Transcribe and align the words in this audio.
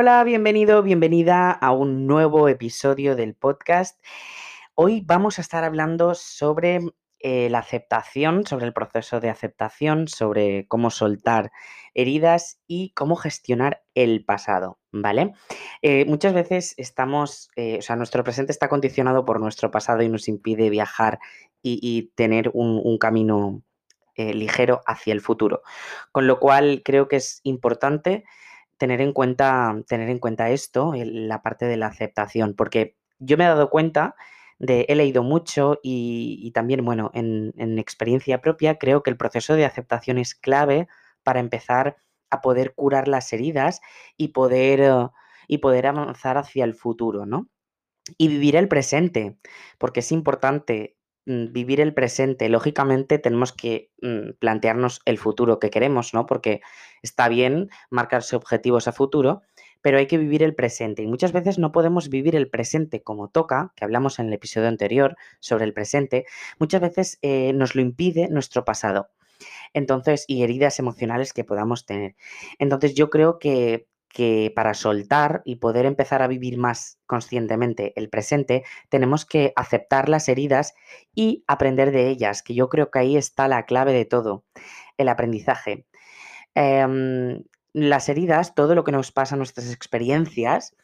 Hola, 0.00 0.24
bienvenido, 0.24 0.82
bienvenida 0.82 1.50
a 1.50 1.72
un 1.72 2.06
nuevo 2.06 2.48
episodio 2.48 3.16
del 3.16 3.34
podcast. 3.34 4.02
Hoy 4.74 5.02
vamos 5.04 5.36
a 5.36 5.42
estar 5.42 5.62
hablando 5.62 6.14
sobre 6.14 6.80
eh, 7.18 7.50
la 7.50 7.58
aceptación, 7.58 8.46
sobre 8.46 8.64
el 8.64 8.72
proceso 8.72 9.20
de 9.20 9.28
aceptación, 9.28 10.08
sobre 10.08 10.66
cómo 10.68 10.88
soltar 10.88 11.52
heridas 11.92 12.62
y 12.66 12.94
cómo 12.94 13.14
gestionar 13.14 13.82
el 13.94 14.24
pasado, 14.24 14.78
¿vale? 14.90 15.34
Eh, 15.82 16.06
muchas 16.06 16.32
veces 16.32 16.72
estamos, 16.78 17.50
eh, 17.56 17.76
o 17.80 17.82
sea, 17.82 17.96
nuestro 17.96 18.24
presente 18.24 18.52
está 18.52 18.70
condicionado 18.70 19.26
por 19.26 19.38
nuestro 19.38 19.70
pasado 19.70 20.02
y 20.02 20.08
nos 20.08 20.28
impide 20.28 20.70
viajar 20.70 21.18
y, 21.62 22.10
tener 22.14 22.50
un 22.54 22.96
camino 22.96 23.62
ligero 24.16 24.80
hacia 24.86 25.12
el 25.12 25.20
futuro. 25.20 25.60
Con 26.10 26.26
lo 26.26 26.40
cual 26.40 26.80
creo 26.82 27.06
que 27.06 27.16
es 27.16 27.40
importante 27.42 28.24
tener 28.80 29.02
en 29.02 29.12
cuenta, 29.12 29.76
tener 29.86 30.08
en 30.08 30.18
cuenta 30.18 30.48
esto, 30.48 30.94
la 30.96 31.42
parte 31.42 31.66
de 31.66 31.76
la 31.76 31.88
aceptación, 31.88 32.54
porque 32.54 32.96
yo 33.18 33.36
me 33.36 33.44
he 33.44 33.48
dado 33.48 33.68
cuenta 33.68 34.14
de, 34.58 34.86
he 34.88 34.94
leído 34.94 35.22
mucho 35.22 35.78
y, 35.82 36.50
también, 36.54 36.82
bueno, 36.82 37.10
en, 37.12 37.52
en, 37.58 37.78
experiencia 37.78 38.40
propia, 38.40 38.78
creo 38.78 39.02
que 39.02 39.10
el 39.10 39.18
proceso 39.18 39.54
de 39.54 39.66
aceptación 39.66 40.16
es 40.16 40.34
clave 40.34 40.88
para 41.22 41.40
empezar 41.40 41.98
a 42.30 42.40
poder 42.40 42.74
curar 42.74 43.06
las 43.06 43.30
heridas 43.34 43.82
y 44.16 44.28
poder, 44.28 44.90
uh, 44.90 45.10
y 45.46 45.58
poder 45.58 45.86
avanzar 45.86 46.38
hacia 46.38 46.64
el 46.64 46.74
futuro, 46.74 47.26
¿no? 47.26 47.50
Y 48.16 48.28
vivir 48.28 48.56
el 48.56 48.68
presente, 48.68 49.36
porque 49.76 50.00
es 50.00 50.10
importante 50.10 50.96
vivir 51.26 51.80
el 51.80 51.94
presente. 51.94 52.48
Lógicamente 52.48 53.18
tenemos 53.18 53.52
que 53.52 53.90
mm, 54.02 54.32
plantearnos 54.38 55.00
el 55.04 55.18
futuro 55.18 55.58
que 55.58 55.70
queremos, 55.70 56.14
¿no? 56.14 56.26
Porque 56.26 56.60
está 57.02 57.28
bien 57.28 57.70
marcarse 57.90 58.36
objetivos 58.36 58.88
a 58.88 58.92
futuro, 58.92 59.42
pero 59.82 59.98
hay 59.98 60.06
que 60.06 60.18
vivir 60.18 60.42
el 60.42 60.54
presente. 60.54 61.02
Y 61.02 61.06
muchas 61.06 61.32
veces 61.32 61.58
no 61.58 61.72
podemos 61.72 62.08
vivir 62.08 62.36
el 62.36 62.48
presente 62.48 63.02
como 63.02 63.28
toca, 63.28 63.72
que 63.76 63.84
hablamos 63.84 64.18
en 64.18 64.28
el 64.28 64.32
episodio 64.34 64.68
anterior 64.68 65.16
sobre 65.40 65.64
el 65.64 65.72
presente, 65.72 66.26
muchas 66.58 66.80
veces 66.80 67.18
eh, 67.22 67.52
nos 67.52 67.74
lo 67.74 67.82
impide 67.82 68.28
nuestro 68.28 68.64
pasado. 68.64 69.10
Entonces, 69.72 70.24
y 70.26 70.42
heridas 70.42 70.78
emocionales 70.78 71.32
que 71.32 71.44
podamos 71.44 71.86
tener. 71.86 72.14
Entonces, 72.58 72.94
yo 72.94 73.08
creo 73.08 73.38
que 73.38 73.86
que 74.12 74.52
para 74.54 74.74
soltar 74.74 75.42
y 75.44 75.56
poder 75.56 75.86
empezar 75.86 76.22
a 76.22 76.26
vivir 76.26 76.58
más 76.58 76.98
conscientemente 77.06 77.92
el 77.96 78.10
presente, 78.10 78.64
tenemos 78.88 79.24
que 79.24 79.52
aceptar 79.56 80.08
las 80.08 80.28
heridas 80.28 80.74
y 81.14 81.44
aprender 81.46 81.92
de 81.92 82.08
ellas, 82.08 82.42
que 82.42 82.54
yo 82.54 82.68
creo 82.68 82.90
que 82.90 82.98
ahí 82.98 83.16
está 83.16 83.48
la 83.48 83.64
clave 83.66 83.92
de 83.92 84.04
todo, 84.04 84.44
el 84.98 85.08
aprendizaje. 85.08 85.86
Em, 86.54 87.44
las 87.72 88.08
heridas, 88.08 88.54
todo 88.54 88.74
lo 88.74 88.84
que 88.84 88.92
nos 88.92 89.12
pasa, 89.12 89.36
nuestras 89.36 89.72
experiencias, 89.72 90.76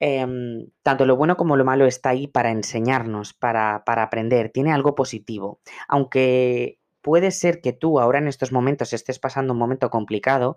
em, 0.00 0.68
tanto 0.82 1.06
lo 1.06 1.16
bueno 1.16 1.36
como 1.36 1.56
lo 1.56 1.64
malo 1.64 1.86
está 1.86 2.10
ahí 2.10 2.26
para 2.28 2.50
enseñarnos, 2.52 3.34
para, 3.34 3.84
para 3.84 4.04
aprender, 4.04 4.50
tiene 4.50 4.72
algo 4.72 4.94
positivo. 4.94 5.60
Aunque 5.88 6.79
puede 7.02 7.30
ser 7.30 7.60
que 7.60 7.72
tú 7.72 8.00
ahora 8.00 8.18
en 8.18 8.28
estos 8.28 8.52
momentos 8.52 8.92
estés 8.92 9.18
pasando 9.18 9.52
un 9.52 9.58
momento 9.58 9.90
complicado, 9.90 10.56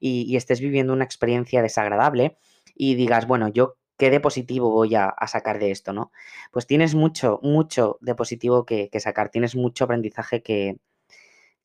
y, 0.00 0.36
estés 0.36 0.60
viviendo 0.60 0.92
una 0.92 1.04
experiencia 1.04 1.62
desagradable 1.62 2.36
y 2.74 2.94
digas, 2.94 3.26
bueno, 3.26 3.48
yo 3.48 3.76
qué 3.96 4.10
de 4.10 4.20
positivo 4.20 4.70
voy 4.70 4.94
a, 4.94 5.14
sacar 5.26 5.58
de 5.58 5.70
esto, 5.70 5.92
¿no? 5.92 6.10
Pues 6.50 6.66
tienes 6.66 6.94
mucho, 6.94 7.38
mucho 7.42 7.98
de 8.00 8.14
positivo 8.14 8.66
que, 8.66 8.90
sacar, 8.98 9.30
tienes 9.30 9.54
mucho 9.54 9.84
aprendizaje 9.84 10.42
que, 10.42 10.76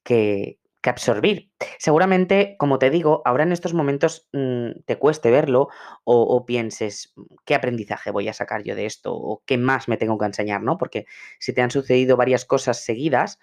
que, 0.03 0.57
absorbir. 0.83 1.51
Seguramente, 1.77 2.55
como 2.57 2.79
te 2.79 2.89
digo, 2.89 3.21
ahora 3.25 3.43
en 3.43 3.51
estos 3.51 3.73
momentos 3.73 4.27
mm, 4.31 4.81
te 4.85 4.97
cueste 4.97 5.29
verlo 5.29 5.69
o, 6.03 6.21
o, 6.21 6.45
pienses, 6.45 7.13
¿qué 7.45 7.53
aprendizaje 7.53 8.09
voy 8.09 8.27
a 8.27 8.33
sacar 8.33 8.63
yo 8.63 8.75
de 8.75 8.85
esto? 8.85 9.13
¿O 9.13 9.43
qué 9.45 9.57
más 9.57 9.87
me 9.87 9.97
tengo 9.97 10.17
que 10.17 10.25
enseñar? 10.25 10.63
¿no? 10.63 10.77
Porque 10.77 11.05
si 11.39 11.53
te 11.53 11.61
han 11.61 11.69
sucedido 11.69 12.17
varias 12.17 12.45
cosas 12.45 12.83
seguidas, 12.83 13.39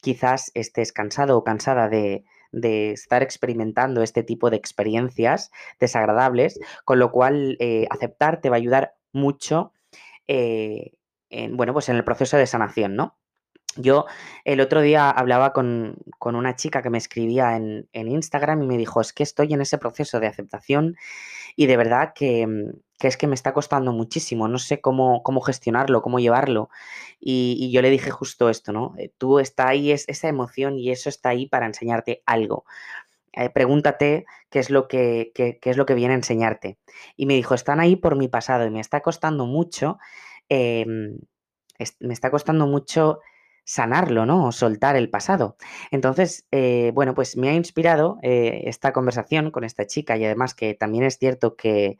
quizás 0.00 0.50
estés 0.54 0.92
cansado 0.92 1.36
o 1.36 1.44
cansada 1.44 1.88
de, 1.88 2.24
de 2.52 2.92
estar 2.92 3.22
experimentando 3.22 4.02
este 4.02 4.22
tipo 4.22 4.50
de 4.50 4.56
experiencias 4.56 5.50
desagradables, 5.80 6.58
con 6.84 6.98
lo 6.98 7.10
cual 7.10 7.56
eh, 7.60 7.86
aceptar 7.90 8.40
te 8.40 8.50
va 8.50 8.56
a 8.56 8.58
ayudar 8.58 8.94
mucho 9.12 9.72
eh, 10.26 10.92
en, 11.30 11.56
bueno, 11.56 11.72
pues 11.72 11.88
en 11.88 11.96
el 11.96 12.04
proceso 12.04 12.36
de 12.36 12.46
sanación, 12.46 12.96
¿no? 12.96 13.18
Yo 13.76 14.06
el 14.44 14.60
otro 14.60 14.80
día 14.80 15.10
hablaba 15.10 15.52
con, 15.52 15.96
una 16.20 16.56
chica 16.56 16.82
que 16.82 16.90
me 16.90 16.98
escribía 16.98 17.56
en, 17.56 17.88
Instagram 17.92 18.62
y 18.62 18.66
me 18.66 18.76
dijo, 18.76 19.00
es 19.00 19.12
que 19.12 19.22
estoy 19.22 19.52
en 19.52 19.60
ese 19.60 19.78
proceso 19.78 20.20
de 20.20 20.26
aceptación 20.26 20.96
y 21.54 21.66
de 21.66 21.76
verdad 21.76 22.12
que, 22.14 22.46
es 23.00 23.16
que 23.16 23.26
me 23.26 23.34
está 23.34 23.52
costando 23.52 23.92
muchísimo, 23.92 24.48
no 24.48 24.58
sé 24.58 24.80
cómo, 24.80 25.22
cómo 25.22 25.40
gestionarlo, 25.40 26.02
cómo 26.02 26.18
llevarlo. 26.18 26.70
Y, 27.20 27.70
yo 27.72 27.82
le 27.82 27.90
dije 27.90 28.10
justo 28.10 28.48
esto, 28.48 28.72
¿no? 28.72 28.94
Eh, 28.98 29.12
tú 29.18 29.38
está 29.38 29.68
ahí, 29.68 29.92
es, 29.92 30.08
esa 30.08 30.28
emoción 30.28 30.78
y 30.78 30.90
eso 30.90 31.08
está 31.08 31.30
ahí 31.30 31.46
para 31.46 31.66
enseñarte 31.66 32.22
algo. 32.26 32.64
Eh, 33.32 33.50
pregúntate 33.50 34.26
qué 34.50 34.58
es, 34.58 34.70
lo 34.70 34.88
que, 34.88 35.32
qué, 35.34 35.58
es 35.62 35.76
lo 35.76 35.86
que 35.86 35.94
viene 35.94 36.14
a 36.14 36.16
enseñarte. 36.16 36.78
Y 37.16 37.26
me 37.26 37.34
dijo, 37.34 37.54
están 37.54 37.78
ahí 37.80 37.96
por 37.96 38.16
mi 38.16 38.28
pasado 38.28 38.66
y 38.66 38.70
me 38.70 38.80
está 38.80 39.00
costando 39.00 39.46
mucho, 39.46 39.98
em, 40.48 41.18
me 42.00 42.12
está 42.14 42.30
costando 42.30 42.66
mucho 42.66 43.20
sanarlo, 43.68 44.24
¿no? 44.24 44.46
O 44.46 44.52
soltar 44.52 44.96
el 44.96 45.10
pasado. 45.10 45.58
Entonces, 45.90 46.46
eh, 46.52 46.90
bueno, 46.94 47.14
pues 47.14 47.36
me 47.36 47.50
ha 47.50 47.54
inspirado 47.54 48.18
eh, 48.22 48.62
esta 48.64 48.94
conversación 48.94 49.50
con 49.50 49.62
esta 49.62 49.86
chica 49.86 50.16
y 50.16 50.24
además 50.24 50.54
que 50.54 50.72
también 50.72 51.04
es 51.04 51.18
cierto 51.18 51.54
que, 51.54 51.98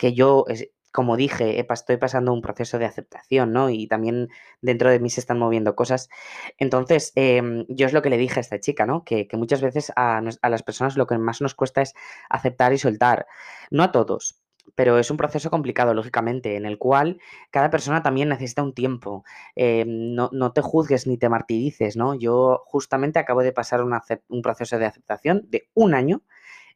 yo, 0.00 0.46
como 0.90 1.16
dije, 1.18 1.64
estoy 1.70 1.98
pasando 1.98 2.32
un 2.32 2.40
proceso 2.40 2.78
de 2.78 2.86
aceptación, 2.86 3.52
¿no? 3.52 3.68
Y 3.68 3.88
también 3.88 4.28
dentro 4.62 4.90
de 4.90 5.00
mí 5.00 5.10
se 5.10 5.20
están 5.20 5.38
moviendo 5.38 5.76
cosas. 5.76 6.08
Entonces, 6.56 7.12
em, 7.14 7.66
yo 7.68 7.86
es 7.86 7.92
lo 7.92 8.00
que 8.00 8.10
le 8.10 8.16
dije 8.16 8.40
a 8.40 8.42
esta 8.42 8.58
chica, 8.58 8.86
¿no? 8.86 9.04
Que, 9.04 9.28
muchas 9.34 9.60
veces 9.60 9.92
a 9.96 10.22
las 10.22 10.62
personas 10.62 10.96
lo 10.96 11.06
que 11.06 11.18
más 11.18 11.42
nos 11.42 11.54
cuesta 11.54 11.82
es 11.82 11.92
aceptar 12.30 12.72
y 12.72 12.78
soltar. 12.78 13.26
No 13.70 13.82
a 13.82 13.92
todos, 13.92 14.42
pero 14.74 14.98
es 14.98 15.10
un 15.10 15.16
proceso 15.16 15.50
complicado, 15.50 15.94
lógicamente, 15.94 16.56
en 16.56 16.66
el 16.66 16.78
cual 16.78 17.18
cada 17.50 17.70
persona 17.70 18.02
también 18.02 18.28
necesita 18.28 18.62
un 18.62 18.74
tiempo. 18.74 19.24
Eh, 19.56 19.84
no, 19.86 20.52
te 20.52 20.60
juzgues 20.62 21.06
ni 21.06 21.18
te 21.18 21.28
martirices, 21.28 21.96
¿no? 21.96 22.14
Yo 22.14 22.62
justamente 22.66 23.18
acabo 23.18 23.42
de 23.42 23.52
pasar 23.52 23.82
un 23.82 24.42
proceso 24.42 24.78
de 24.78 24.86
aceptación 24.86 25.46
de 25.48 25.68
un 25.74 25.94
año 25.94 26.22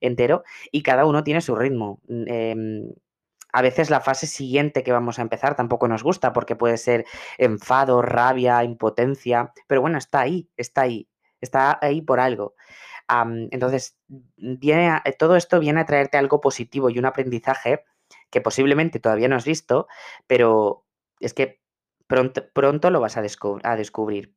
entero 0.01 0.45
y 0.71 0.83
cada 0.83 1.07
uno 1.07 1.25
tiene 1.25 1.41
su 1.41 1.55
ritmo. 1.57 2.01
Em, 2.09 2.91
a 3.53 3.63
veces 3.63 3.91
la 3.91 4.01
fase 4.01 4.27
siguiente 4.27 4.83
que 4.83 4.93
vamos 4.93 5.19
a 5.19 5.23
empezar 5.23 5.57
tampoco 5.57 5.89
nos 5.89 6.03
gusta 6.03 6.33
porque 6.33 6.57
puede 6.57 6.77
ser 6.77 7.07
enfado, 7.39 8.03
rabia, 8.03 8.63
impotencia, 8.65 9.53
pero 9.67 9.81
bueno, 9.81 9.99
está 9.99 10.21
ahí, 10.21 10.51
está 10.57 10.83
ahí, 10.83 11.09
está 11.41 11.79
ahí 11.81 12.03
por 12.03 12.21
algo 12.21 12.55
entonces, 13.09 13.99
todo 15.19 15.37
esto 15.37 15.61
viene 15.61 15.81
a 15.81 15.87
traerte 15.87 16.19
algo 16.19 16.41
positivo 16.41 16.91
y 16.91 16.99
un 16.99 17.07
aprendizaje 17.07 17.85
que 18.31 18.41
posiblemente 18.41 19.01
todavía 19.01 19.29
no 19.29 19.37
has 19.37 19.45
visto, 19.45 19.87
pero 20.27 20.85
es 21.21 21.35
que 21.35 21.61
pronto, 22.07 22.91
lo 22.91 23.01
vas 23.01 23.17
a, 23.17 23.23
a 23.63 23.77
descubrir. 23.77 24.35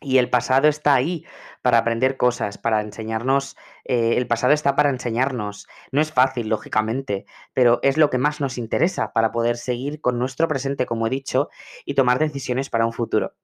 Y 0.00 0.18
el 0.18 0.30
pasado 0.30 0.68
está 0.68 0.94
ahí 0.94 1.26
para 1.60 1.78
aprender 1.78 2.16
cosas, 2.16 2.56
para 2.56 2.80
enseñarnos. 2.82 3.56
Eh, 3.84 4.14
el 4.16 4.28
pasado 4.28 4.52
está 4.52 4.76
para 4.76 4.90
enseñarnos. 4.90 5.66
No 5.90 6.00
es 6.00 6.12
fácil, 6.12 6.48
lógicamente, 6.48 7.26
pero 7.52 7.80
es 7.82 7.96
lo 7.96 8.08
que 8.08 8.18
más 8.18 8.40
nos 8.40 8.58
interesa 8.58 9.12
para 9.12 9.32
poder 9.32 9.56
seguir 9.56 10.00
con 10.00 10.18
nuestro 10.18 10.46
presente, 10.46 10.86
como 10.86 11.08
he 11.08 11.10
dicho, 11.10 11.48
y 11.84 11.94
tomar 11.94 12.20
decisiones 12.20 12.70
para 12.70 12.86
un 12.86 12.92
futuro. 12.92 13.34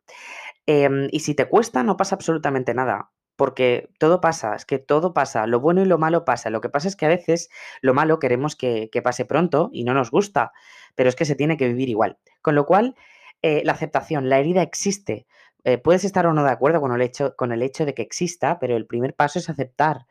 Em, 0.66 1.08
y 1.10 1.20
si 1.20 1.34
te 1.34 1.48
cuesta, 1.48 1.82
no 1.82 1.96
pasa 1.96 2.14
absolutamente 2.14 2.72
nada 2.72 3.10
porque 3.36 3.88
todo 3.98 4.20
pasa, 4.20 4.54
es 4.54 4.64
que 4.64 4.78
todo 4.78 5.12
pasa, 5.12 5.46
lo 5.46 5.60
bueno 5.60 5.82
y 5.82 5.86
lo 5.86 5.98
malo 5.98 6.24
pasa. 6.24 6.50
Lo 6.50 6.60
que 6.60 6.68
pasa 6.68 6.88
es 6.88 6.96
que 6.96 7.06
a 7.06 7.08
veces 7.08 7.50
lo 7.80 7.94
malo 7.94 8.18
queremos 8.18 8.56
que, 8.56 8.88
pase 9.02 9.24
pronto 9.24 9.70
y 9.72 9.84
no 9.84 9.94
nos 9.94 10.10
gusta, 10.10 10.52
pero 10.94 11.08
es 11.08 11.16
que 11.16 11.24
se 11.24 11.34
tiene 11.34 11.56
que 11.56 11.68
vivir 11.68 11.88
igual. 11.88 12.18
Con 12.42 12.54
lo 12.54 12.66
cual, 12.66 12.94
eh, 13.42 13.62
la 13.64 13.72
aceptación, 13.72 14.28
la 14.28 14.38
herida 14.38 14.62
existe. 14.62 15.26
Eh, 15.64 15.78
puedes 15.78 16.04
estar 16.04 16.26
o 16.26 16.32
no 16.32 16.44
de 16.44 16.50
acuerdo 16.50 16.80
con 16.80 16.92
el, 16.92 17.00
hecho, 17.02 17.34
con 17.36 17.52
el 17.52 17.62
hecho 17.62 17.86
de 17.86 17.94
que 17.94 18.02
exista, 18.02 18.58
pero 18.58 18.76
el 18.76 18.86
primer 18.86 19.14
paso 19.14 19.38
es 19.38 19.48
aceptar. 19.48 20.06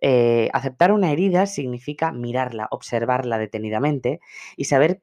Eh, 0.00 0.48
aceptar 0.52 0.92
una 0.92 1.10
herida 1.10 1.46
significa 1.46 2.12
mirarla, 2.12 2.68
observarla 2.70 3.38
detenidamente 3.38 4.20
y 4.56 4.64
saber 4.64 5.02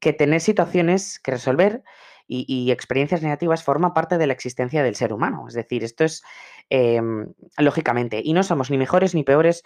que 0.00 0.12
tener 0.12 0.40
situaciones 0.40 1.18
que 1.18 1.32
resolver 1.32 1.82
y, 2.28 2.70
experiencias 2.70 3.22
negativas 3.22 3.64
forma 3.64 3.94
parte 3.94 4.18
de 4.18 4.26
la 4.26 4.34
existencia 4.34 4.82
del 4.82 4.96
ser 4.96 5.12
humano. 5.12 5.46
Es 5.48 5.54
decir, 5.54 5.82
esto 5.82 6.04
es 6.04 6.22
em, 6.68 7.32
lógicamente, 7.56 8.20
y 8.22 8.34
no 8.34 8.42
somos 8.42 8.70
ni 8.70 8.76
mejores 8.78 9.14
ni 9.14 9.24
peores 9.24 9.64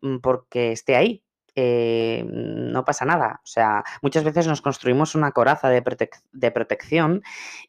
mm, 0.00 0.18
porque 0.18 0.72
esté 0.72 0.96
ahí. 0.96 1.24
Eh, 1.56 2.24
no 2.28 2.84
pasa 2.84 3.04
nada. 3.04 3.40
O 3.44 3.46
sea, 3.46 3.84
muchas 4.02 4.24
veces 4.24 4.46
nos 4.46 4.62
construimos 4.62 5.14
una 5.14 5.32
coraza 5.32 5.68
de, 5.68 5.82
protección 6.50 7.22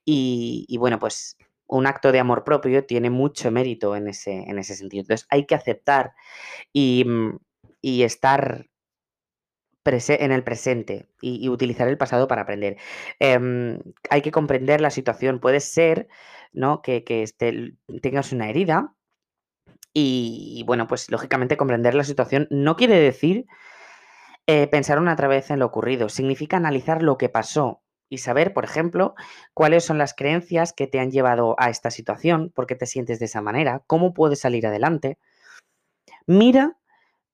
y, 0.03 0.75
bueno, 0.79 0.99
pues 0.99 1.37
un 1.67 1.87
acto 1.87 2.11
de 2.11 2.19
amor 2.19 2.43
propio 2.43 2.85
tiene 2.85 3.09
mucho 3.09 3.51
mérito 3.51 3.95
en 3.95 4.07
ese, 4.07 4.33
en 4.33 4.59
ese 4.59 4.75
sentido. 4.75 5.01
Entonces 5.01 5.27
hay 5.29 5.45
que 5.45 5.55
aceptar 5.55 6.13
y, 6.73 7.03
mm, 7.05 7.39
y 7.81 8.03
estar 8.03 8.67
en 9.87 10.31
el 10.31 10.43
presente 10.43 11.07
y, 11.21 11.47
utilizar 11.49 11.87
el 11.87 11.97
pasado 11.97 12.27
para 12.27 12.41
aprender. 12.41 12.77
Em, 13.19 13.79
hay 14.09 14.21
que 14.21 14.31
comprender 14.31 14.81
la 14.81 14.89
situación. 14.89 15.39
Puede 15.39 15.59
ser 15.59 16.07
¿no? 16.53 16.81
que, 16.81 17.03
tengas 18.01 18.31
una 18.31 18.49
herida 18.49 18.95
y, 19.93 20.63
bueno, 20.65 20.87
pues 20.87 21.09
lógicamente 21.11 21.57
comprender 21.57 21.93
la 21.95 22.03
situación 22.03 22.47
no 22.49 22.75
quiere 22.75 22.99
decir 22.99 23.45
eh, 24.47 24.67
pensar 24.67 24.99
una 24.99 25.13
otra 25.13 25.27
vez 25.27 25.49
en 25.51 25.59
lo 25.59 25.65
ocurrido, 25.67 26.09
significa 26.09 26.57
analizar 26.57 27.01
lo 27.01 27.17
que 27.17 27.29
pasó 27.29 27.81
y 28.09 28.19
saber, 28.19 28.53
por 28.53 28.63
ejemplo, 28.63 29.15
cuáles 29.53 29.83
son 29.83 29.97
las 29.97 30.13
creencias 30.13 30.73
que 30.73 30.87
te 30.87 30.99
han 30.99 31.11
llevado 31.11 31.55
a 31.57 31.69
esta 31.69 31.89
situación, 31.91 32.51
por 32.53 32.67
qué 32.67 32.75
te 32.75 32.85
sientes 32.85 33.19
de 33.19 33.25
esa 33.25 33.41
manera, 33.41 33.83
cómo 33.87 34.13
puedes 34.13 34.39
salir 34.39 34.67
adelante. 34.67 35.17
Mira 36.27 36.77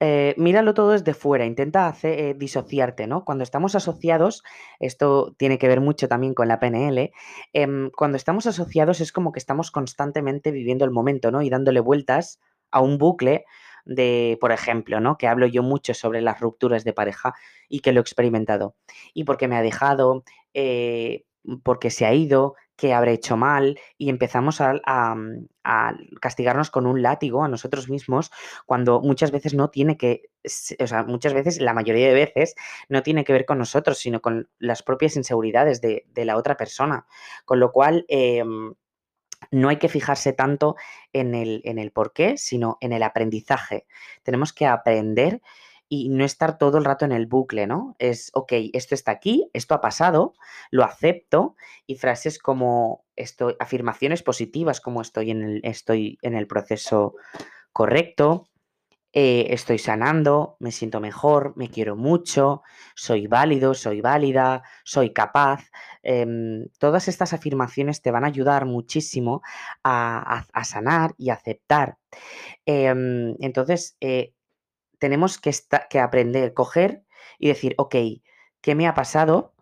eh, 0.04 0.34
míralo 0.36 0.74
todo 0.74 0.90
desde 0.90 1.14
fuera, 1.14 1.46
intenta 1.46 1.86
hacer, 1.86 2.20
eh, 2.20 2.34
disociarte, 2.34 3.06
¿no? 3.06 3.24
Cuando 3.24 3.44
estamos 3.44 3.76
asociados, 3.76 4.42
esto 4.80 5.36
tiene 5.38 5.60
que 5.60 5.68
ver 5.68 5.80
mucho 5.80 6.08
también 6.08 6.34
con 6.34 6.48
la 6.48 6.60
PNL, 6.60 7.12
em, 7.54 7.92
cuando 7.92 8.18
estamos 8.18 8.48
asociados 8.48 9.00
es 9.00 9.12
como 9.12 9.32
que 9.32 9.38
estamos 9.38 9.70
constantemente 9.70 10.50
viviendo 10.52 10.86
el 10.86 10.92
momento, 10.92 11.30
¿no? 11.30 11.44
Y 11.44 11.52
dándole 11.52 11.82
vueltas 11.82 12.40
a 12.72 12.82
un 12.82 12.98
bucle 12.98 13.46
de, 13.86 14.40
por 14.42 14.52
ejemplo, 14.52 15.00
¿no? 15.02 15.20
Que 15.20 15.28
hablo 15.28 15.46
yo 15.46 15.62
mucho 15.62 15.94
sobre 15.94 16.22
las 16.22 16.40
rupturas 16.40 16.84
de 16.84 16.94
pareja 16.94 17.36
y 17.70 17.82
que 17.82 17.92
lo 17.92 18.00
he 18.00 18.02
experimentado. 18.02 18.76
Y 19.14 19.26
porque 19.26 19.48
me 19.48 19.56
ha 19.56 19.62
dejado, 19.62 20.24
eh, 20.56 21.26
porque 21.62 21.92
se 21.92 22.08
ha 22.08 22.14
ido, 22.16 22.56
que 22.82 22.96
habré 22.96 23.14
hecho 23.14 23.38
mal 23.38 23.80
y 24.00 24.10
empezamos 24.10 24.60
mm, 24.60 25.46
a, 25.64 25.94
castigarnos 26.20 26.72
con 26.72 26.88
un 26.88 27.04
látigo 27.04 27.44
a 27.44 27.48
nosotros 27.48 27.90
mismos 27.90 28.32
cuando 28.66 29.02
muchas 29.02 29.30
veces 29.30 29.54
no 29.54 29.70
tiene 29.70 29.98
que, 29.98 30.32
o 30.80 30.88
sea, 30.88 31.04
muchas 31.04 31.36
veces, 31.36 31.62
la 31.62 31.76
mayoría 31.76 32.08
de 32.08 32.16
veces, 32.16 32.56
no 32.90 33.04
tiene 33.04 33.24
que 33.24 33.34
ver 33.34 33.46
con 33.46 33.60
nosotros, 33.60 34.00
sino 34.00 34.20
con 34.20 34.50
las 34.58 34.82
propias 34.82 35.16
inseguridades 35.16 35.80
de, 35.80 36.08
la 36.16 36.36
otra 36.38 36.58
persona. 36.58 37.06
Con 37.46 37.60
lo 37.60 37.72
cual, 37.72 38.04
em, 38.08 38.74
no 39.52 39.70
hay 39.70 39.78
que 39.78 39.88
fijarse 39.88 40.34
tanto 40.34 40.76
en 41.14 41.36
el, 41.36 41.62
en 41.66 41.78
el 41.78 41.92
por 41.92 42.14
qué, 42.14 42.36
sino 42.36 42.80
en 42.82 42.94
el 42.94 43.04
aprendizaje. 43.04 43.86
Tenemos 44.24 44.54
que 44.54 44.66
aprender 44.66 45.40
y 45.94 46.08
no 46.08 46.24
estar 46.24 46.58
todo 46.58 46.78
el 46.78 46.86
rato 46.86 47.04
en 47.04 47.12
el 47.12 47.26
bucle, 47.26 47.68
¿no? 47.68 47.98
Es, 48.00 48.32
ok, 48.34 48.54
esto 48.72 48.96
está 48.96 49.12
aquí, 49.12 49.50
esto 49.52 49.76
ha 49.76 49.82
pasado, 49.82 50.36
lo 50.70 50.86
acepto 50.86 51.58
y 51.86 51.96
frases 51.96 52.40
como 52.40 53.04
estoy, 53.18 53.58
afirmaciones 53.60 54.24
positivas 54.24 54.80
como 54.80 55.02
estoy 55.02 55.32
en 55.32 55.44
el, 55.44 55.60
estoy 55.66 56.18
en 56.22 56.36
el 56.36 56.48
proceso 56.48 57.16
correcto, 57.74 58.48
eh, 59.12 59.48
estoy 59.50 59.80
sanando, 59.80 60.56
me 60.60 60.72
siento 60.72 61.02
mejor, 61.02 61.52
me 61.58 61.70
quiero 61.70 61.98
mucho, 61.98 62.64
soy 62.96 63.28
válido, 63.28 63.74
soy 63.74 64.00
válida, 64.00 64.64
soy 64.86 65.12
capaz. 65.12 65.72
Em, 66.04 66.68
todas 66.80 67.10
estas 67.10 67.34
afirmaciones 67.34 68.02
te 68.02 68.12
van 68.12 68.24
a 68.24 68.28
ayudar 68.28 68.66
muchísimo 68.66 69.42
a, 69.84 70.46
sanar 70.64 71.16
y 71.18 71.32
aceptar. 71.32 71.98
Em, 72.66 73.36
entonces, 73.42 73.98
eh, 74.00 74.34
tenemos 75.02 75.40
que, 75.40 76.00
aprender, 76.00 76.54
coger 76.54 77.04
y 77.40 77.48
decir, 77.48 77.74
ok, 77.78 77.96
¿qué 78.62 78.76
me 78.76 78.88
ha 78.88 78.94
pasado? 78.94 79.56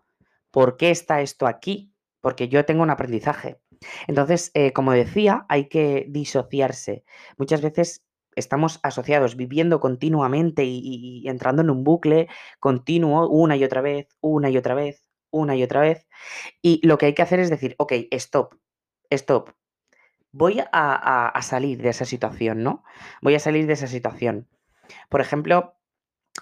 ¿Por 0.50 0.76
qué 0.76 0.90
está 0.90 1.22
esto 1.22 1.46
aquí? 1.46 1.94
Porque 2.20 2.48
yo 2.48 2.66
tengo 2.66 2.82
un 2.82 2.90
aprendizaje. 2.90 3.58
Entonces, 4.06 4.50
eh, 4.52 4.74
como 4.74 4.92
decía, 4.92 5.46
hay 5.48 5.70
que 5.70 6.04
disociarse. 6.10 7.04
Muchas 7.38 7.62
veces 7.62 8.04
estamos 8.36 8.80
asociados, 8.82 9.36
viviendo 9.36 9.80
continuamente 9.80 10.64
y, 10.64 11.26
entrando 11.26 11.62
en 11.62 11.70
un 11.70 11.84
bucle 11.84 12.28
continuo 12.60 13.26
una 13.26 13.56
y 13.56 13.64
otra 13.64 13.80
vez, 13.80 14.08
una 14.20 14.50
y 14.50 14.58
otra 14.58 14.74
vez, 14.74 15.08
una 15.30 15.56
y 15.56 15.62
otra 15.62 15.80
vez. 15.80 16.06
Y 16.60 16.86
lo 16.86 16.98
que 16.98 17.06
hay 17.06 17.14
que 17.14 17.22
hacer 17.22 17.40
es 17.40 17.48
decir, 17.48 17.76
ok, 17.78 17.92
stop, 18.10 18.56
stop. 19.08 19.52
Voy 20.32 20.62
a 20.70 21.32
salir 21.40 21.80
de 21.80 21.88
esa 21.88 22.04
situación, 22.04 22.62
¿no? 22.62 22.84
Voy 23.22 23.34
a 23.36 23.40
salir 23.40 23.66
de 23.66 23.72
esa 23.72 23.86
situación. 23.86 24.46
Por 25.08 25.20
ejemplo, 25.20 25.74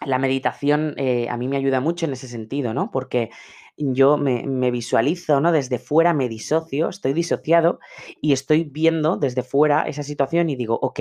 la 0.05 0.19
meditación 0.19 0.95
eh, 0.97 1.29
a 1.29 1.37
mí 1.37 1.49
me 1.49 1.57
ayuda 1.57 1.81
mucho 1.81 2.07
en 2.07 2.13
ese 2.13 2.29
sentido, 2.29 2.75
¿no? 2.75 2.91
Porque 2.91 3.31
yo 3.77 4.17
me, 4.19 4.71
visualizo, 4.71 5.41
¿no? 5.41 5.53
Desde 5.53 5.79
fuera 5.79 6.13
me 6.13 6.29
disocio, 6.29 6.89
estoy 6.89 7.13
disociado 7.13 7.79
y 8.21 8.33
estoy 8.33 8.65
viendo 8.65 9.17
desde 9.17 9.43
fuera 9.43 9.83
esa 9.83 10.03
situación 10.03 10.51
y 10.51 10.57
digo, 10.57 10.79
ok, 10.81 11.01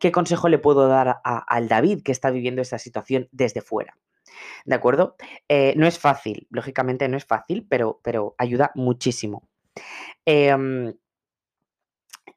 ¿qué 0.00 0.12
consejo 0.12 0.48
le 0.48 0.58
puedo 0.58 0.88
dar 0.88 1.20
al 1.24 1.68
David 1.68 2.02
que 2.02 2.12
está 2.12 2.30
viviendo 2.30 2.62
esa 2.62 2.78
situación 2.78 3.28
desde 3.30 3.60
fuera? 3.60 3.96
¿De 4.64 4.74
acuerdo? 4.74 5.16
Eh, 5.48 5.74
no 5.76 5.86
es 5.86 5.98
fácil, 5.98 6.46
lógicamente 6.50 7.08
no 7.08 7.16
es 7.16 7.24
fácil, 7.24 7.66
pero, 7.68 8.00
pero 8.02 8.34
ayuda 8.38 8.72
muchísimo. 8.74 9.48
Em, 10.24 10.92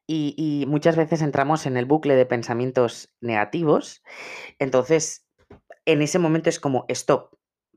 y, 0.08 0.66
muchas 0.68 0.96
veces 0.96 1.22
entramos 1.22 1.66
en 1.66 1.78
el 1.78 1.86
bucle 1.86 2.16
de 2.16 2.26
pensamientos 2.26 3.14
negativos. 3.22 4.04
Entonces, 4.60 5.26
en 5.86 6.02
ese 6.02 6.20
momento 6.20 6.50
es 6.50 6.60
como, 6.60 6.86
stop, 6.88 7.36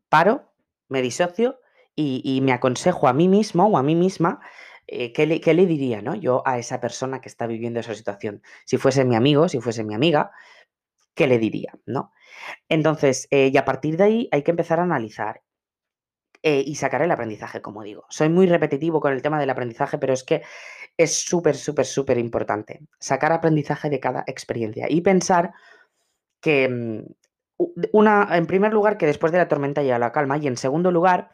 paro, 0.08 0.52
me 0.88 1.02
disocio 1.02 1.60
y, 1.96 2.40
me 2.42 2.52
aconsejo 2.52 3.08
a 3.08 3.12
mí 3.12 3.28
mismo 3.28 3.66
o 3.66 3.78
a 3.78 3.82
mí 3.82 3.94
misma 3.94 4.40
eh, 4.86 5.12
¿qué, 5.12 5.26
le, 5.26 5.38
le, 5.38 5.66
diría 5.66 6.02
¿no? 6.02 6.14
yo 6.14 6.42
a 6.46 6.58
esa 6.58 6.80
persona 6.80 7.20
que 7.20 7.28
está 7.28 7.46
viviendo 7.46 7.80
esa 7.80 7.94
situación. 7.94 8.42
Si 8.66 8.76
fuese 8.76 9.04
mi 9.04 9.16
amigo, 9.16 9.48
si 9.48 9.60
fuese 9.60 9.82
mi 9.82 9.94
amiga, 9.94 10.30
¿qué 11.14 11.26
le 11.26 11.38
diría? 11.38 11.72
¿no? 11.86 12.12
Entonces, 12.68 13.28
eh, 13.30 13.50
y 13.52 13.56
a 13.56 13.64
partir 13.64 13.96
de 13.96 14.04
ahí 14.04 14.28
hay 14.32 14.42
que 14.42 14.50
empezar 14.50 14.80
a 14.80 14.82
analizar 14.82 15.42
eh, 16.46 16.62
y 16.66 16.74
sacar 16.74 17.00
el 17.00 17.10
aprendizaje, 17.10 17.62
como 17.62 17.82
digo. 17.82 18.04
Soy 18.10 18.28
muy 18.28 18.46
repetitivo 18.46 19.00
con 19.00 19.14
el 19.14 19.22
tema 19.22 19.40
del 19.40 19.48
aprendizaje, 19.48 19.96
pero 19.96 20.12
es 20.12 20.24
que 20.24 20.42
es 20.98 21.24
súper, 21.24 21.56
súper, 21.56 21.86
súper 21.86 22.18
importante. 22.18 22.82
Sacar 22.98 23.32
aprendizaje 23.32 23.88
de 23.88 23.98
cada 23.98 24.24
experiencia 24.26 24.86
y 24.90 25.00
pensar 25.00 25.54
que, 26.42 26.68
mm, 26.68 27.64
una, 27.92 28.28
en 28.36 28.46
primer 28.46 28.74
lugar, 28.74 28.98
que 28.98 29.06
después 29.06 29.32
de 29.32 29.38
la 29.38 29.48
tormenta 29.48 29.82
llega 29.82 29.98
la 29.98 30.12
calma 30.12 30.36
y 30.36 30.46
en 30.46 30.58
segundo 30.58 30.90
lugar, 30.90 31.30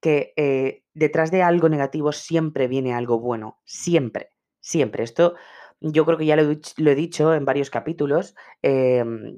que 0.00 0.32
eh, 0.34 0.82
detrás 0.92 1.30
de 1.30 1.44
algo 1.44 1.68
negativo 1.68 2.10
siempre 2.10 2.66
viene 2.66 2.94
algo 2.94 3.20
bueno. 3.20 3.60
Siempre, 3.64 4.30
siempre. 4.58 5.04
Esto 5.04 5.36
yo 5.80 6.04
creo 6.04 6.18
que 6.18 6.26
ya 6.26 6.34
lo, 6.34 6.90
he 6.90 6.94
dicho 6.96 7.32
en 7.32 7.44
varios 7.44 7.70
capítulos. 7.70 8.34
Em, 8.62 9.36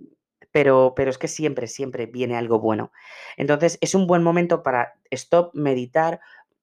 pero, 0.52 0.94
pero 0.96 1.10
es 1.10 1.18
que 1.18 1.28
siempre, 1.28 1.66
siempre 1.66 2.06
viene 2.06 2.36
algo 2.36 2.60
bueno. 2.60 2.92
Entonces 3.36 3.78
es 3.80 3.94
un 3.94 4.06
buen 4.06 4.22
momento 4.22 4.62
para 4.62 4.94
stop, 5.10 5.54
meditar, 5.54 6.20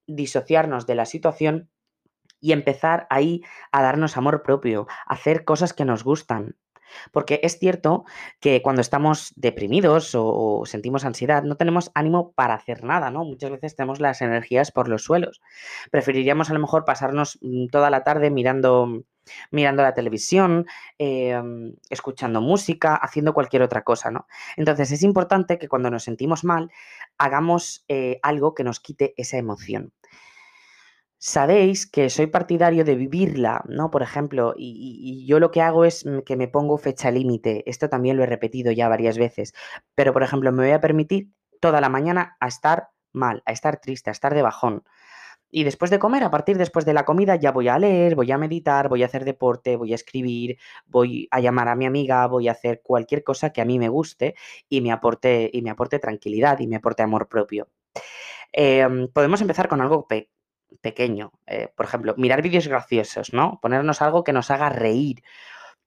disociarnos 0.08 0.86
de 0.86 0.96
la 0.96 1.06
situación 1.06 1.70
y 2.40 2.52
empezar 2.52 3.08
ahí 3.10 3.44
a 3.72 3.82
darnos 3.82 4.18
amor 4.18 4.44
propio, 4.44 4.88
a 5.08 5.14
hacer 5.14 5.44
cosas 5.44 5.74
que 5.74 5.86
nos 5.86 6.04
gustan. 6.04 6.56
Porque 7.12 7.40
es 7.44 7.60
cierto 7.60 8.06
que 8.40 8.62
cuando 8.62 8.82
estamos 8.82 9.34
deprimidos 9.36 10.12
o, 10.16 10.64
sentimos 10.66 11.06
ansiedad, 11.06 11.44
no 11.44 11.56
tenemos 11.58 11.92
ánimo 11.94 12.32
para 12.34 12.54
hacer 12.54 12.84
nada, 12.84 13.12
¿no? 13.12 13.24
Muchas 13.24 13.52
veces 13.52 13.76
tenemos 13.76 14.00
las 14.00 14.22
energías 14.22 14.72
por 14.72 14.88
los 14.88 15.04
suelos. 15.04 15.42
Preferiríamos 15.92 16.50
a 16.50 16.54
lo 16.54 16.60
mejor 16.60 16.86
pasarnos 16.86 17.40
mm, 17.42 17.68
toda 17.68 17.90
la 17.90 18.04
tarde 18.04 18.30
mirando 18.30 19.04
mirando 19.52 19.84
la 19.84 19.94
televisión, 19.94 20.66
em, 20.98 21.76
escuchando 21.90 22.42
música, 22.42 22.96
haciendo 22.96 23.34
cualquier 23.34 23.62
otra 23.62 23.84
cosa, 23.84 24.12
¿no? 24.12 24.28
Entonces 24.56 24.92
es 24.92 25.04
importante 25.04 25.58
que 25.58 25.68
cuando 25.68 25.90
nos 25.90 26.04
sentimos 26.04 26.44
mal 26.44 26.72
hagamos 27.18 27.84
eh, 27.88 28.20
algo 28.24 28.54
que 28.54 28.64
nos 28.64 28.80
quite 28.80 29.14
esa 29.18 29.38
emoción. 29.38 29.94
Sabéis 31.20 31.90
que 31.90 32.10
soy 32.12 32.28
partidario 32.28 32.84
de 32.86 32.96
vivirla, 32.96 33.64
¿no? 33.68 33.90
Por 33.90 34.04
ejemplo, 34.04 34.54
y, 34.56 35.26
yo 35.28 35.40
lo 35.40 35.50
que 35.50 35.62
hago 35.62 35.84
es 35.84 36.06
que 36.26 36.36
me 36.36 36.48
pongo 36.48 36.78
fecha 36.78 37.10
límite. 37.10 37.64
Esto 37.70 37.90
también 37.90 38.18
lo 38.18 38.24
he 38.24 38.28
repetido 38.28 38.72
ya 38.72 38.88
varias 38.88 39.18
veces. 39.18 39.54
Pero, 39.96 40.14
por 40.14 40.22
ejemplo, 40.24 40.52
me 40.52 40.64
voy 40.64 40.74
a 40.74 40.82
permitir 40.82 41.32
toda 41.60 41.82
la 41.82 41.90
mañana 41.90 42.38
a 42.40 42.48
estar 42.48 42.90
mal, 43.14 43.42
a 43.46 43.52
estar 43.52 43.80
triste, 43.82 44.12
a 44.12 44.14
estar 44.14 44.36
de 44.36 44.44
bajón. 44.44 44.84
Y 45.50 45.64
después 45.64 45.90
de 45.92 46.00
comer, 46.00 46.24
a 46.24 46.32
partir 46.32 46.58
después 46.58 46.86
de 46.86 46.94
la 46.94 47.06
comida, 47.06 47.36
ya 47.36 47.52
voy 47.52 47.70
a 47.70 47.80
leer, 47.80 48.16
voy 48.16 48.32
a 48.32 48.38
meditar, 48.38 48.90
voy 48.90 49.04
a 49.04 49.06
hacer 49.08 49.26
deporte, 49.26 49.78
voy 49.78 49.94
a 49.94 49.96
escribir, 49.96 50.58
voy 50.86 51.28
a 51.32 51.40
llamar 51.40 51.70
a 51.70 51.76
mi 51.76 51.86
amiga, 51.86 52.28
voy 52.28 52.48
a 52.50 52.52
hacer 52.52 52.82
cualquier 52.84 53.24
cosa 53.24 53.52
que 53.52 53.62
a 53.62 53.66
mí 53.66 53.80
me 53.80 53.90
guste 53.90 54.36
y 54.70 54.82
me 54.82 54.92
aporte, 54.92 55.50
y 55.54 55.62
me 55.62 55.70
aporte 55.70 56.00
tranquilidad 56.00 56.60
y 56.60 56.68
me 56.68 56.76
aporte 56.76 57.02
amor 57.04 57.28
propio. 57.30 57.70
Em, 58.52 59.08
podemos 59.10 59.42
empezar 59.42 59.68
con 59.68 59.82
algo 59.82 60.08
pequeño. 60.82 61.32
Eh, 61.48 61.72
por 61.76 61.86
ejemplo, 61.86 62.14
mirar 62.18 62.42
vídeos 62.42 62.68
graciosos, 62.68 63.34
¿no? 63.34 63.60
Ponernos 63.62 64.02
algo 64.02 64.24
que 64.24 64.34
nos 64.34 64.52
haga 64.52 64.70
reír. 64.70 65.24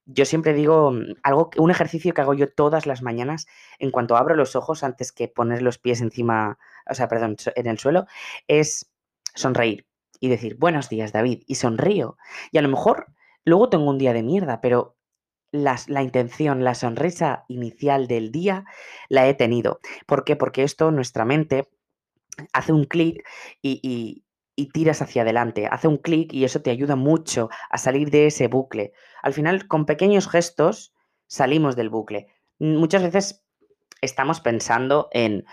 Yo 0.06 0.24
siempre 0.24 0.54
digo 0.54 0.92
mm, 0.92 1.16
algo, 1.22 1.50
un 1.56 1.70
ejercicio 1.70 2.14
que 2.14 2.20
hago 2.20 2.34
yo 2.34 2.52
todas 2.52 2.86
las 2.86 3.02
mañanas 3.02 3.46
en 3.78 3.90
cuanto 3.90 4.16
abro 4.16 4.34
los 4.34 4.56
ojos 4.56 4.82
antes 4.82 5.12
que 5.12 5.28
poner 5.28 5.62
los 5.62 5.78
pies 5.78 6.00
encima, 6.00 6.58
o 6.88 6.94
sea, 6.94 7.08
perdón, 7.08 7.36
en 7.54 7.66
el 7.66 7.78
suelo, 7.78 8.06
es 8.48 8.90
sonreír 9.34 9.86
y 10.20 10.28
decir, 10.28 10.56
buenos 10.56 10.88
días, 10.88 11.12
David, 11.12 11.42
y 11.46 11.54
sonrío. 11.56 12.16
Y 12.52 12.58
a 12.58 12.62
lo 12.62 12.68
mejor 12.68 13.06
luego 13.44 13.70
tengo 13.70 13.88
un 13.88 13.98
día 13.98 14.12
de 14.12 14.22
mierda, 14.22 14.60
pero 14.60 14.96
la 15.52 16.02
intención, 16.02 16.62
la 16.62 16.74
sonrisa 16.74 17.44
inicial 17.48 18.06
del 18.06 18.30
día 18.30 18.64
la 19.08 19.28
he 19.28 19.34
tenido. 19.34 19.80
¿Por 20.06 20.24
qué? 20.24 20.36
Porque 20.36 20.62
esto, 20.62 20.90
nuestra 20.92 21.24
mente 21.24 21.68
hace 22.52 22.72
un 22.72 22.84
clic 22.84 23.26
y, 23.62 24.24
tiras 24.72 25.02
hacia 25.02 25.22
adelante, 25.22 25.66
hace 25.66 25.88
un 25.88 25.96
clic 25.96 26.32
y 26.32 26.44
eso 26.44 26.62
te 26.62 26.70
ayuda 26.70 26.96
mucho 26.96 27.48
a 27.70 27.78
salir 27.78 28.10
de 28.10 28.26
ese 28.26 28.48
bucle. 28.48 28.92
Al 29.22 29.32
final, 29.32 29.66
con 29.66 29.86
pequeños 29.86 30.28
gestos, 30.28 30.92
salimos 31.26 31.76
del 31.76 31.90
bucle. 31.90 32.28
Muchas 32.58 33.02
veces 33.02 33.44
estamos 34.02 34.40
pensando 34.40 35.08
en, 35.12 35.44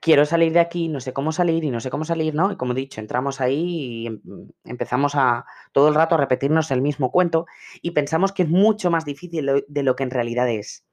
quiero 0.00 0.26
salir 0.26 0.52
de 0.52 0.60
aquí, 0.60 0.88
no 0.88 1.00
sé 1.00 1.12
cómo 1.12 1.30
salir 1.32 1.62
y 1.64 1.70
no 1.70 1.80
sé 1.80 1.90
cómo 1.90 2.04
salir, 2.04 2.34
¿no? 2.34 2.50
Y 2.50 2.56
como 2.56 2.72
he 2.72 2.76
dicho, 2.76 3.00
entramos 3.00 3.40
ahí 3.40 3.64
y 3.64 4.06
em, 4.06 4.20
empezamos 4.64 5.14
a 5.14 5.46
todo 5.72 5.88
el 5.88 5.94
rato 5.94 6.16
a 6.16 6.18
repetirnos 6.18 6.70
el 6.72 6.82
mismo 6.82 7.12
cuento 7.12 7.46
y 7.82 7.92
pensamos 7.92 8.32
que 8.32 8.42
es 8.42 8.48
mucho 8.48 8.90
más 8.90 9.04
difícil 9.04 9.64
de 9.66 9.82
lo 9.82 9.96
que 9.96 10.02
en 10.02 10.10
realidad 10.10 10.48
es. 10.50 10.84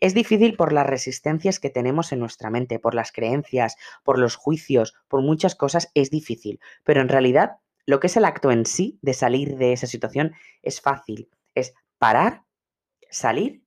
Es 0.00 0.14
difícil 0.14 0.56
por 0.56 0.72
las 0.72 0.86
resistencias 0.86 1.58
que 1.60 1.70
tenemos 1.70 2.12
en 2.12 2.20
nuestra 2.20 2.50
mente, 2.50 2.78
por 2.78 2.94
las 2.94 3.12
creencias, 3.12 3.76
por 4.04 4.18
los 4.18 4.36
juicios, 4.36 4.94
por 5.08 5.22
muchas 5.22 5.54
cosas 5.54 5.90
es 5.94 6.10
difícil, 6.10 6.60
pero 6.84 7.00
en 7.00 7.08
realidad 7.08 7.58
lo 7.86 8.00
que 8.00 8.06
es 8.08 8.16
el 8.16 8.24
acto 8.24 8.50
en 8.50 8.66
sí 8.66 8.98
de 9.02 9.14
salir 9.14 9.56
de 9.56 9.72
esa 9.72 9.86
situación 9.86 10.34
es 10.62 10.80
fácil, 10.80 11.30
es 11.54 11.74
parar, 11.98 12.44
salir 13.10 13.62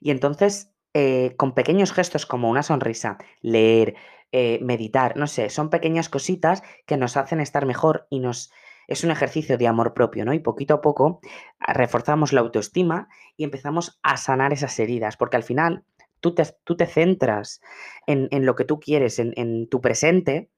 y 0.00 0.10
entonces 0.10 0.72
eh, 0.92 1.34
con 1.36 1.54
pequeños 1.54 1.92
gestos 1.92 2.24
como 2.24 2.48
una 2.48 2.62
sonrisa, 2.62 3.18
leer, 3.40 3.96
eh, 4.30 4.60
meditar, 4.62 5.16
no 5.16 5.26
sé, 5.26 5.50
son 5.50 5.70
pequeñas 5.70 6.08
cositas 6.08 6.62
que 6.86 6.96
nos 6.96 7.16
hacen 7.16 7.40
estar 7.40 7.66
mejor 7.66 8.06
y 8.10 8.20
nos... 8.20 8.52
Es 8.88 9.04
un 9.04 9.10
ejercicio 9.10 9.58
de 9.58 9.66
amor 9.66 9.94
propio, 9.94 10.24
¿no? 10.24 10.32
Y 10.32 10.40
poquito 10.40 10.74
a 10.74 10.80
poco 10.80 11.20
ah, 11.58 11.72
reforzamos 11.72 12.32
la 12.32 12.40
autoestima 12.40 13.08
y 13.36 13.44
empezamos 13.44 13.98
a 14.02 14.16
sanar 14.16 14.52
esas 14.52 14.78
heridas, 14.78 15.16
porque 15.16 15.36
al 15.36 15.42
final 15.42 15.84
tú 16.20 16.34
te, 16.34 16.44
tú 16.64 16.76
te 16.76 16.86
centras 16.86 17.60
en, 18.06 18.28
lo 18.46 18.54
que 18.54 18.64
tú 18.64 18.80
quieres, 18.80 19.18
en, 19.18 19.32
en 19.36 19.68
tu 19.68 19.80
presente, 19.80 20.50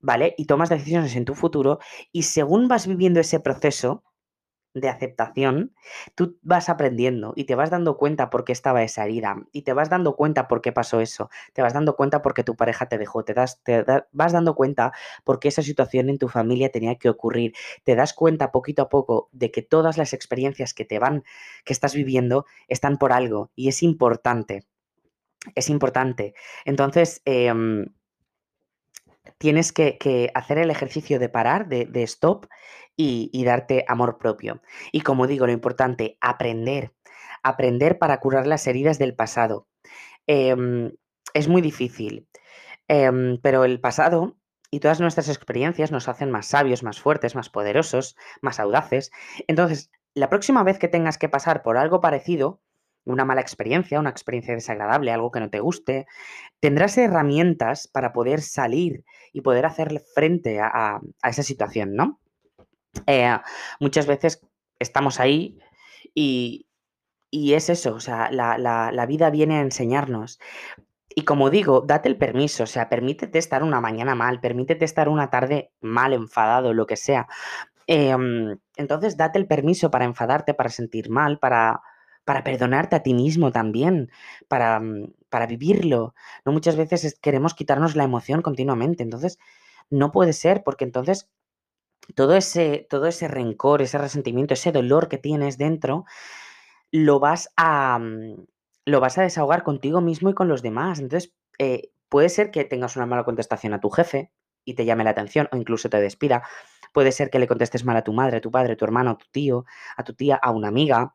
¿vale? 0.00 0.34
Y 0.36 0.46
tomas 0.46 0.68
decisiones 0.68 1.16
en 1.16 1.24
tu 1.24 1.34
futuro 1.34 1.78
y 2.12 2.24
según 2.24 2.68
vas 2.68 2.86
viviendo 2.86 3.20
ese 3.20 3.40
proceso, 3.40 4.04
de 4.74 4.88
aceptación, 4.88 5.74
tú 6.14 6.38
vas 6.42 6.68
aprendiendo 6.68 7.32
y 7.36 7.44
te 7.44 7.54
vas 7.54 7.70
dando 7.70 7.96
cuenta 7.96 8.30
por 8.30 8.44
qué 8.44 8.52
estaba 8.52 8.82
esa 8.82 9.04
herida 9.04 9.36
y 9.52 9.62
te 9.62 9.72
vas 9.72 9.90
dando 9.90 10.14
cuenta 10.16 10.46
por 10.48 10.60
qué 10.60 10.72
pasó 10.72 11.00
eso, 11.00 11.30
te 11.52 11.62
vas 11.62 11.72
dando 11.74 11.96
cuenta 11.96 12.22
por 12.22 12.34
qué 12.34 12.44
tu 12.44 12.54
pareja 12.56 12.86
te 12.86 12.98
dejó, 12.98 13.24
te, 13.24 13.34
das, 13.34 13.62
te 13.62 13.84
vas 14.12 14.32
dando 14.32 14.54
cuenta 14.54 14.92
por 15.24 15.40
qué 15.40 15.48
esa 15.48 15.62
situación 15.62 16.08
en 16.10 16.18
tu 16.18 16.28
familia 16.28 16.70
tenía 16.70 16.96
que 16.96 17.08
ocurrir, 17.08 17.52
te 17.84 17.96
das 17.96 18.12
cuenta 18.14 18.52
poquito 18.52 18.82
a 18.82 18.88
poco 18.88 19.28
de 19.32 19.50
que 19.50 19.62
todas 19.62 19.98
las 19.98 20.12
experiencias 20.12 20.74
que 20.74 20.84
te 20.84 20.98
van, 20.98 21.24
que 21.64 21.72
estás 21.72 21.94
viviendo, 21.94 22.46
están 22.68 22.98
por 22.98 23.12
algo 23.12 23.50
y 23.56 23.68
es 23.68 23.82
importante. 23.82 24.64
Es 25.54 25.70
importante. 25.70 26.34
Entonces, 26.64 27.22
em, 27.24 27.86
tienes 29.38 29.72
que, 29.72 30.30
hacer 30.34 30.58
el 30.58 30.70
ejercicio 30.70 31.18
de 31.18 31.28
parar, 31.28 31.68
de, 31.68 32.02
stop 32.02 32.46
y, 32.96 33.44
darte 33.44 33.84
amor 33.88 34.18
propio. 34.18 34.62
Y 34.92 35.02
como 35.02 35.26
digo, 35.26 35.46
lo 35.46 35.52
importante, 35.52 36.16
aprender. 36.20 36.94
Aprender 37.42 37.98
para 37.98 38.20
curar 38.20 38.46
las 38.46 38.66
heridas 38.66 38.98
del 38.98 39.14
pasado. 39.14 39.68
Em, 40.26 40.92
es 41.34 41.48
muy 41.48 41.62
difícil, 41.62 42.28
em, 42.88 43.38
pero 43.42 43.64
el 43.64 43.80
pasado 43.80 44.36
y 44.70 44.80
todas 44.80 45.00
nuestras 45.00 45.28
experiencias 45.28 45.92
nos 45.92 46.08
hacen 46.08 46.30
más 46.30 46.46
sabios, 46.46 46.82
más 46.82 47.00
fuertes, 47.00 47.34
más 47.34 47.48
poderosos, 47.48 48.16
más 48.42 48.60
audaces. 48.60 49.10
Entonces, 49.46 49.90
la 50.14 50.28
próxima 50.28 50.62
vez 50.62 50.78
que 50.78 50.88
tengas 50.88 51.18
que 51.18 51.28
pasar 51.28 51.62
por 51.62 51.78
algo 51.78 52.00
parecido, 52.00 52.60
una 53.08 53.24
mala 53.24 53.40
experiencia, 53.40 53.98
una 53.98 54.10
experiencia 54.10 54.54
desagradable, 54.54 55.10
algo 55.10 55.30
que 55.30 55.40
no 55.40 55.50
te 55.50 55.60
guste, 55.60 56.06
tendrás 56.60 56.98
herramientas 56.98 57.88
para 57.88 58.12
poder 58.12 58.42
salir 58.42 59.04
y 59.32 59.40
poder 59.40 59.66
hacerle 59.66 60.00
frente 60.14 60.60
a, 60.60 61.00
esa 61.22 61.42
situación, 61.42 61.94
¿no? 61.94 62.20
Eh, 63.06 63.36
muchas 63.80 64.06
veces 64.06 64.40
estamos 64.78 65.20
ahí 65.20 65.58
y, 66.14 66.66
es 67.32 67.70
eso, 67.70 67.94
o 67.94 68.00
sea, 68.00 68.30
la, 68.30 69.06
vida 69.06 69.30
viene 69.30 69.58
a 69.58 69.62
enseñarnos. 69.62 70.38
Y 71.14 71.24
como 71.24 71.50
digo, 71.50 71.80
date 71.86 72.08
el 72.08 72.16
permiso, 72.16 72.64
o 72.64 72.66
sea, 72.66 72.88
permítete 72.88 73.38
estar 73.38 73.62
una 73.62 73.80
mañana 73.80 74.14
mal, 74.14 74.40
permítete 74.40 74.84
estar 74.84 75.08
una 75.08 75.30
tarde 75.30 75.72
mal, 75.80 76.12
enfadado, 76.12 76.74
lo 76.74 76.86
que 76.86 76.96
sea. 76.96 77.26
Em, 77.86 78.58
entonces, 78.76 79.16
date 79.16 79.38
el 79.38 79.46
permiso 79.46 79.90
para 79.90 80.04
enfadarte, 80.04 80.54
para 80.54 80.68
sentir 80.70 81.10
mal, 81.10 81.38
para, 81.38 81.80
para 82.28 82.44
perdonarte 82.44 82.94
a 82.94 83.02
ti 83.02 83.14
mismo 83.14 83.52
también, 83.52 84.10
para, 84.48 84.80
mm, 84.80 85.14
para 85.30 85.46
vivirlo. 85.46 86.14
No 86.44 86.52
muchas 86.52 86.76
veces 86.76 87.18
queremos 87.22 87.54
quitarnos 87.54 87.96
la 87.96 88.04
emoción 88.04 88.42
continuamente, 88.42 89.02
entonces 89.02 89.38
no 89.88 90.12
puede 90.12 90.34
ser 90.34 90.62
porque 90.62 90.84
entonces 90.84 91.30
todo 92.14 92.36
ese, 92.36 92.86
todo 92.90 93.06
ese 93.06 93.28
rencor, 93.28 93.82
ese 93.82 93.98
resentimiento, 93.98 94.54
ese 94.54 94.72
dolor 94.72 95.08
que 95.08 95.18
tienes 95.18 95.58
dentro, 95.58 96.04
lo 96.92 97.20
vas 97.20 97.50
a, 97.56 97.98
mm, 97.98 98.46
lo 98.86 99.00
vas 99.00 99.18
a 99.18 99.22
desahogar 99.22 99.62
contigo 99.62 100.00
mismo 100.00 100.30
y 100.30 100.34
con 100.34 100.48
los 100.48 100.62
demás. 100.62 101.00
Entonces, 101.00 101.34
eh, 101.58 101.90
puede 102.08 102.28
ser 102.30 102.50
que 102.50 102.64
tengas 102.64 102.96
una 102.96 103.06
mala 103.06 103.24
contestación 103.24 103.74
a 103.74 103.80
tu 103.80 103.90
jefe 103.90 104.32
y 104.64 104.74
te 104.74 104.84
llame 104.84 105.04
la 105.04 105.10
atención 105.10 105.48
o 105.52 105.56
incluso 105.56 105.90
te 105.90 106.00
despida. 106.00 106.42
Puede 106.92 107.12
ser 107.12 107.30
que 107.30 107.38
le 107.38 107.48
contestes 107.48 107.84
mal 107.84 107.96
a 107.96 108.04
tu 108.04 108.12
madre, 108.12 108.38
a 108.38 108.40
tu 108.40 108.50
padre, 108.50 108.74
a 108.74 108.76
tu 108.76 108.84
hermano, 108.84 109.10
a 109.12 109.18
tu 109.18 109.26
tío, 109.30 109.64
a 109.96 110.04
tu 110.04 110.14
tía, 110.14 110.36
a 110.36 110.50
una 110.50 110.68
amiga. 110.68 111.14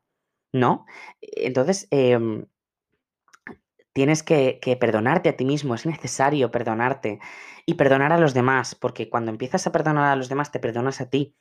¿No? 0.53 0.85
Entonces, 1.21 1.87
em, 1.91 2.45
tienes 3.93 4.23
que, 4.23 4.59
perdonarte 4.79 5.29
a 5.29 5.37
ti 5.37 5.45
mismo, 5.45 5.75
es 5.75 5.85
necesario 5.85 6.51
perdonarte 6.51 7.19
y 7.65 7.75
perdonar 7.75 8.13
a 8.13 8.17
los 8.17 8.33
demás, 8.33 8.75
porque 8.75 9.09
cuando 9.09 9.31
empiezas 9.31 9.67
a 9.67 9.71
perdonar 9.71 10.11
a 10.11 10.15
los 10.15 10.29
demás, 10.29 10.51
te 10.51 10.59
perdonas 10.59 11.01
a 11.01 11.09
ti. 11.09 11.35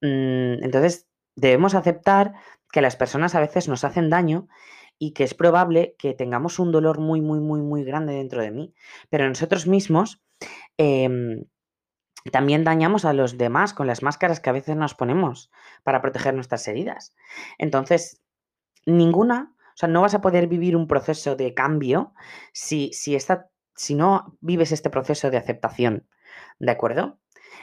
Mm, 0.00 0.64
entonces, 0.64 1.08
debemos 1.36 1.74
aceptar 1.74 2.34
que 2.72 2.82
las 2.82 2.96
personas 2.96 3.34
a 3.34 3.40
veces 3.40 3.68
nos 3.68 3.84
hacen 3.84 4.10
daño 4.10 4.48
y 4.98 5.12
que 5.12 5.24
es 5.24 5.34
probable 5.34 5.96
que 5.98 6.14
tengamos 6.14 6.58
un 6.58 6.72
dolor 6.72 7.00
muy, 7.00 7.20
muy, 7.20 7.40
muy, 7.40 7.60
muy 7.62 7.84
grande 7.84 8.14
dentro 8.14 8.42
de 8.42 8.50
mí, 8.50 8.74
pero 9.10 9.28
nosotros 9.28 9.66
mismos... 9.66 10.22
Em, 10.78 11.44
también 12.30 12.64
dañamos 12.64 13.04
a 13.04 13.12
los 13.12 13.38
demás 13.38 13.72
con 13.72 13.86
las 13.86 14.02
máscaras 14.02 14.40
que 14.40 14.50
a 14.50 14.54
veces 14.54 14.76
nos 14.76 14.94
ponemos 14.94 15.50
para 15.82 16.02
proteger 16.02 16.34
nuestras 16.34 16.66
heridas. 16.68 17.14
Entonces, 17.58 18.20
ninguna, 18.86 19.54
o 19.58 19.76
sea, 19.76 19.88
no 19.88 20.02
vas 20.02 20.14
a 20.14 20.20
poder 20.20 20.46
vivir 20.46 20.76
un 20.76 20.86
proceso 20.86 21.36
de 21.36 21.54
cambio 21.54 22.12
si, 22.52 22.92
si, 22.92 23.16
si 23.74 23.94
no 23.94 24.36
vives 24.40 24.72
este 24.72 24.90
proceso 24.90 25.30
de 25.30 25.38
aceptación, 25.38 26.06
¿de 26.58 26.70
acuerdo? 26.70 27.18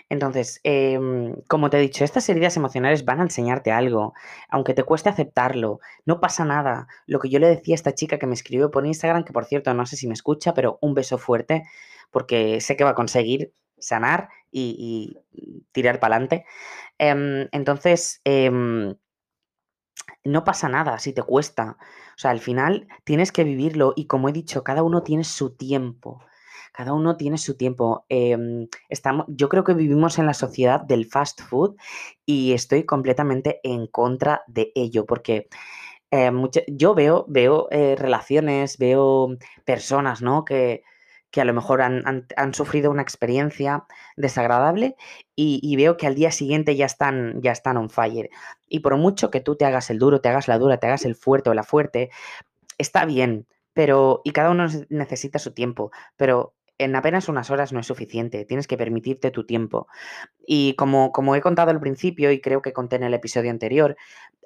Entonces, 0.10 0.60
em, 0.64 1.36
como 1.48 1.70
te 1.70 1.78
he 1.78 1.82
dicho, 1.82 2.04
estas 2.04 2.28
heridas 2.30 2.56
emocionales 2.58 3.06
van 3.06 3.20
a 3.20 3.24
enseñarte 3.24 3.72
algo, 3.72 4.14
aunque 4.50 4.74
te 4.74 4.84
cueste 4.84 5.10
aceptarlo, 5.10 5.80
no 6.06 6.20
pasa 6.20 6.46
nada. 6.46 6.88
Lo 7.08 7.20
que 7.20 7.30
yo 7.30 7.40
le 7.40 7.48
decía 7.48 7.74
a 7.74 7.76
esta 7.76 7.94
chica 7.94 8.18
que 8.18 8.28
me 8.28 8.34
escribió 8.34 8.72
por 8.72 8.86
Instagram, 8.86 9.24
que 9.24 9.34
por 9.34 9.46
cierto 9.46 9.74
no 9.74 9.86
sé 9.86 9.98
si 9.98 10.08
me 10.08 10.14
escucha, 10.14 10.54
pero 10.54 10.78
un 10.82 10.94
beso 10.94 11.18
fuerte, 11.18 11.64
porque 12.12 12.62
sé 12.62 12.78
que 12.78 12.84
va 12.84 12.92
a 12.92 12.96
conseguir 12.96 13.54
sanar 13.80 14.30
y, 14.52 15.18
tirar 15.72 16.00
para 16.00 16.16
adelante. 16.16 16.46
Em, 16.98 17.48
entonces, 17.52 18.22
em, 18.24 18.96
no 20.24 20.44
pasa 20.44 20.70
nada 20.70 21.00
si 21.00 21.14
te 21.14 21.24
cuesta. 21.24 21.78
O 22.16 22.18
sea, 22.20 22.32
al 22.32 22.40
final 22.40 22.88
tienes 23.04 23.32
que 23.32 23.44
vivirlo 23.44 23.94
y 23.96 24.08
como 24.08 24.30
he 24.30 24.34
dicho, 24.34 24.64
cada 24.64 24.84
uno 24.84 25.04
tiene 25.04 25.24
su 25.24 25.56
tiempo. 25.56 26.24
Cada 26.74 26.94
uno 26.94 27.18
tiene 27.18 27.38
su 27.38 27.58
tiempo. 27.58 28.06
Em, 28.10 28.68
estamos, 28.90 29.26
yo 29.30 29.50
creo 29.50 29.64
que 29.64 29.74
vivimos 29.74 30.20
en 30.20 30.26
la 30.28 30.34
sociedad 30.34 30.82
del 30.82 31.06
fast 31.06 31.42
food 31.42 31.76
y 32.26 32.54
estoy 32.54 32.86
completamente 32.86 33.60
en 33.64 33.88
contra 33.88 34.44
de 34.48 34.72
ello 34.76 35.06
porque 35.06 35.48
eh, 36.12 36.32
yo 36.68 36.96
veo, 36.96 37.26
veo 37.28 37.68
eh, 37.72 37.96
relaciones, 37.98 38.78
veo 38.78 39.30
personas, 39.66 40.22
¿no? 40.22 40.46
Que, 40.46 40.84
que 41.32 41.42
a 41.42 41.46
lo 41.46 41.54
mejor 41.54 41.82
han, 41.82 42.54
sufrido 42.54 42.90
una 42.90 43.02
experiencia 43.02 43.86
desagradable 44.16 44.96
y, 45.36 45.76
veo 45.76 45.98
que 45.98 46.08
al 46.08 46.16
día 46.16 46.32
siguiente 46.32 46.76
ya 46.76 46.86
están, 46.86 47.42
ya 47.42 47.52
están 47.52 47.78
on 47.78 47.90
fire. 47.90 48.30
Y 48.68 48.80
por 48.80 48.96
mucho 48.98 49.30
que 49.30 49.42
tú 49.42 49.56
te 49.56 49.66
hagas 49.66 49.90
el 49.90 50.00
duro, 50.00 50.22
te 50.22 50.30
hagas 50.30 50.48
la 50.48 50.58
dura, 50.58 50.78
te 50.78 50.88
hagas 50.88 51.06
el 51.06 51.16
fuerte 51.16 51.50
o 51.50 51.54
la 51.54 51.64
fuerte, 51.64 52.10
está 52.78 53.06
bien, 53.06 53.48
pero 53.74 54.22
y 54.24 54.32
cada 54.32 54.52
uno 54.52 54.68
necesita 54.90 55.40
su 55.40 55.54
tiempo, 55.54 55.92
pero 56.16 56.54
en 56.80 56.96
apenas 56.96 57.28
unas 57.28 57.50
horas 57.50 57.74
no 57.74 57.80
es 57.80 57.88
suficiente, 57.88 58.46
tienes 58.46 58.68
que 58.68 58.78
permitirte 58.78 59.32
tu 59.32 59.46
tiempo. 59.46 59.88
Y 60.46 60.76
como, 60.76 61.12
como 61.12 61.36
he 61.36 61.42
contado 61.42 61.72
al 61.72 61.80
principio 61.80 62.32
y 62.32 62.40
creo 62.40 62.62
que 62.62 62.74
conté 62.74 62.98
en 62.98 63.04
el 63.04 63.14
episodio 63.14 63.52
anterior, 63.52 63.98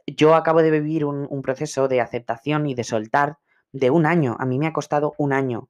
yo 0.08 0.36
acabo 0.36 0.62
de 0.62 0.72
vivir 0.72 1.06
un 1.06 1.42
proceso 1.42 1.88
de 1.88 2.02
aceptación 2.02 2.68
y 2.68 2.74
de 2.74 2.84
soltar 2.84 3.38
de 3.72 3.92
un 3.92 4.06
año. 4.06 4.36
A 4.40 4.46
mí 4.46 4.58
me 4.60 4.68
ha 4.68 4.74
costado 4.74 5.14
un 5.18 5.34
año 5.34 5.70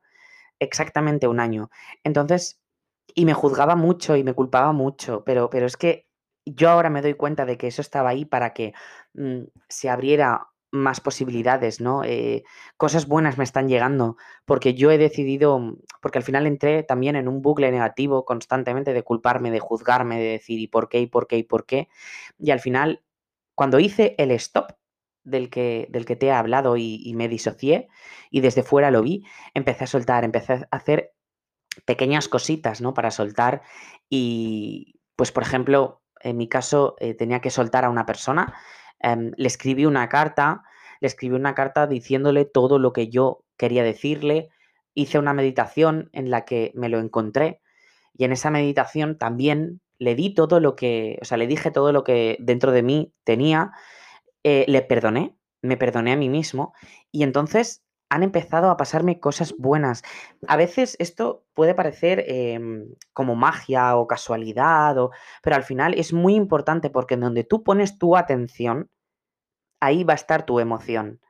exactamente 0.61 1.27
un 1.27 1.39
año. 1.39 1.69
Entonces, 2.03 2.61
y 3.15 3.25
me 3.25 3.33
juzgaba 3.33 3.75
mucho 3.75 4.15
y 4.15 4.23
me 4.23 4.33
culpaba 4.33 4.71
mucho, 4.71 5.23
pero, 5.25 5.49
pero 5.49 5.65
es 5.65 5.75
que 5.77 6.07
yo 6.45 6.69
ahora 6.69 6.89
me 6.89 7.01
doy 7.01 7.15
cuenta 7.15 7.45
de 7.45 7.57
que 7.57 7.67
eso 7.67 7.81
estaba 7.81 8.09
ahí 8.09 8.25
para 8.25 8.53
que 8.53 8.73
mm, 9.13 9.43
se 9.69 9.89
abriera 9.89 10.47
más 10.71 11.01
posibilidades, 11.01 11.81
¿no? 11.81 12.03
Eh, 12.05 12.43
cosas 12.77 13.07
buenas 13.07 13.37
me 13.37 13.43
están 13.43 13.67
llegando 13.67 14.15
porque 14.45 14.73
yo 14.73 14.89
he 14.91 14.97
decidido, 14.97 15.59
mm, 15.59 15.77
porque 16.01 16.19
al 16.19 16.23
final 16.23 16.47
entré 16.47 16.83
también 16.83 17.15
en 17.17 17.27
un 17.27 17.41
bucle 17.41 17.71
negativo 17.71 18.25
constantemente 18.25 18.93
de 18.93 19.03
culparme, 19.03 19.51
de 19.51 19.59
juzgarme, 19.59 20.19
de 20.19 20.29
decir 20.31 20.59
y 20.59 20.67
por 20.67 20.89
qué, 20.89 21.01
y 21.01 21.07
por 21.07 21.27
qué, 21.27 21.37
y 21.37 21.43
por 21.43 21.65
qué. 21.65 21.89
Y 22.39 22.51
al 22.51 22.59
final, 22.61 23.03
cuando 23.55 23.79
hice 23.79 24.15
el 24.17 24.31
stop 24.31 24.71
del 25.23 25.49
que, 25.49 25.87
del 25.89 26.05
que 26.05 26.15
te 26.15 26.27
he 26.27 26.31
hablado 26.31 26.77
y, 26.77 27.13
me 27.15 27.27
disocié 27.27 27.87
y 28.29 28.41
desde 28.41 28.63
fuera 28.63 28.91
lo 28.91 29.01
vi, 29.01 29.23
empecé 29.53 29.83
a 29.83 29.87
soltar, 29.87 30.23
empecé 30.23 30.53
a 30.53 30.67
hacer 30.71 31.13
pequeñas 31.85 32.27
cositas, 32.27 32.81
¿no? 32.81 32.93
Para 32.93 33.11
soltar 33.11 33.61
y, 34.09 34.99
pues, 35.15 35.31
por 35.31 35.43
ejemplo, 35.43 36.01
en 36.21 36.37
mi 36.37 36.47
caso, 36.47 36.95
eh, 36.99 37.13
tenía 37.13 37.41
que 37.41 37.49
soltar 37.49 37.85
a 37.85 37.89
una 37.89 38.05
persona 38.05 38.53
Em, 39.01 39.31
le 39.37 39.47
escribí 39.47 39.85
una 39.85 40.09
carta, 40.09 40.63
le 40.99 41.07
escribí 41.07 41.35
una 41.35 41.55
carta 41.55 41.87
diciéndole 41.87 42.45
todo 42.45 42.79
lo 42.79 42.93
que 42.93 43.09
yo 43.09 43.43
quería 43.57 43.83
decirle, 43.83 44.49
hice 44.93 45.19
una 45.19 45.33
meditación 45.33 46.09
en 46.13 46.29
la 46.29 46.45
que 46.45 46.71
me 46.75 46.89
lo 46.89 46.99
encontré 46.99 47.61
y 48.13 48.25
en 48.25 48.31
esa 48.31 48.51
meditación 48.51 49.17
también 49.17 49.81
le 49.97 50.15
di 50.15 50.33
todo 50.33 50.59
lo 50.59 50.75
que, 50.75 51.17
o 51.21 51.25
sea, 51.25 51.37
le 51.37 51.47
dije 51.47 51.71
todo 51.71 51.91
lo 51.91 52.03
que 52.03 52.37
dentro 52.39 52.71
de 52.71 52.83
mí 52.83 53.13
tenía, 53.23 53.71
eh, 54.43 54.65
le 54.67 54.81
perdoné, 54.81 55.35
me 55.61 55.77
perdoné 55.77 56.13
a 56.13 56.17
mí 56.17 56.29
mismo 56.29 56.73
y 57.11 57.23
entonces 57.23 57.83
han 58.11 58.23
empezado 58.23 58.69
a 58.69 58.75
pasarme 58.75 59.21
cosas 59.21 59.55
buenas. 59.57 60.03
A 60.45 60.57
veces 60.57 60.97
esto 60.99 61.45
puede 61.53 61.73
parecer 61.73 62.25
em, 62.27 62.93
como 63.13 63.35
magia 63.35 63.95
o 63.95 64.05
casualidad, 64.05 64.97
o, 64.97 65.11
pero 65.41 65.55
al 65.55 65.63
final 65.63 65.93
es 65.93 66.11
muy 66.11 66.35
importante 66.35 66.89
porque 66.89 67.13
en 67.13 67.21
donde 67.21 67.45
tú 67.45 67.63
pones 67.63 67.97
tu 67.97 68.17
atención, 68.17 68.89
ahí 69.79 70.03
va 70.03 70.11
a 70.11 70.15
estar 70.15 70.45
tu 70.45 70.59
emoción. 70.59 71.21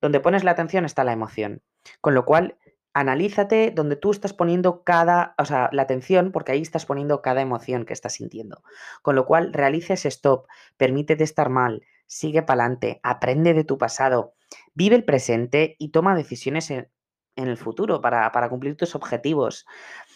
Donde 0.00 0.20
pones 0.20 0.42
la 0.42 0.52
atención 0.52 0.86
está 0.86 1.04
la 1.04 1.12
emoción. 1.12 1.60
Con 2.00 2.14
lo 2.14 2.24
cual, 2.24 2.56
analízate 2.94 3.70
donde 3.70 3.96
tú 3.96 4.10
estás 4.10 4.32
poniendo 4.32 4.84
cada, 4.84 5.34
o 5.36 5.44
sea, 5.44 5.68
la 5.70 5.82
atención, 5.82 6.32
porque 6.32 6.52
ahí 6.52 6.62
estás 6.62 6.86
poniendo 6.86 7.20
cada 7.20 7.42
emoción 7.42 7.84
que 7.84 7.92
estás 7.92 8.14
sintiendo. 8.14 8.62
Con 9.02 9.16
lo 9.16 9.26
cual, 9.26 9.52
realices 9.52 10.06
stop, 10.06 10.46
permítete 10.78 11.24
estar 11.24 11.50
mal, 11.50 11.82
sigue 12.06 12.42
para 12.42 12.64
adelante, 12.64 13.00
aprende 13.02 13.54
de 13.54 13.64
tu 13.64 13.78
pasado, 13.78 14.34
vive 14.74 14.96
el 14.96 15.04
presente 15.04 15.76
y 15.78 15.90
toma 15.90 16.16
decisiones 16.16 16.70
en, 16.70 16.88
el 17.36 17.58
futuro 17.58 18.00
para, 18.00 18.48
cumplir 18.48 18.76
tus 18.76 18.94
objetivos. 18.94 19.66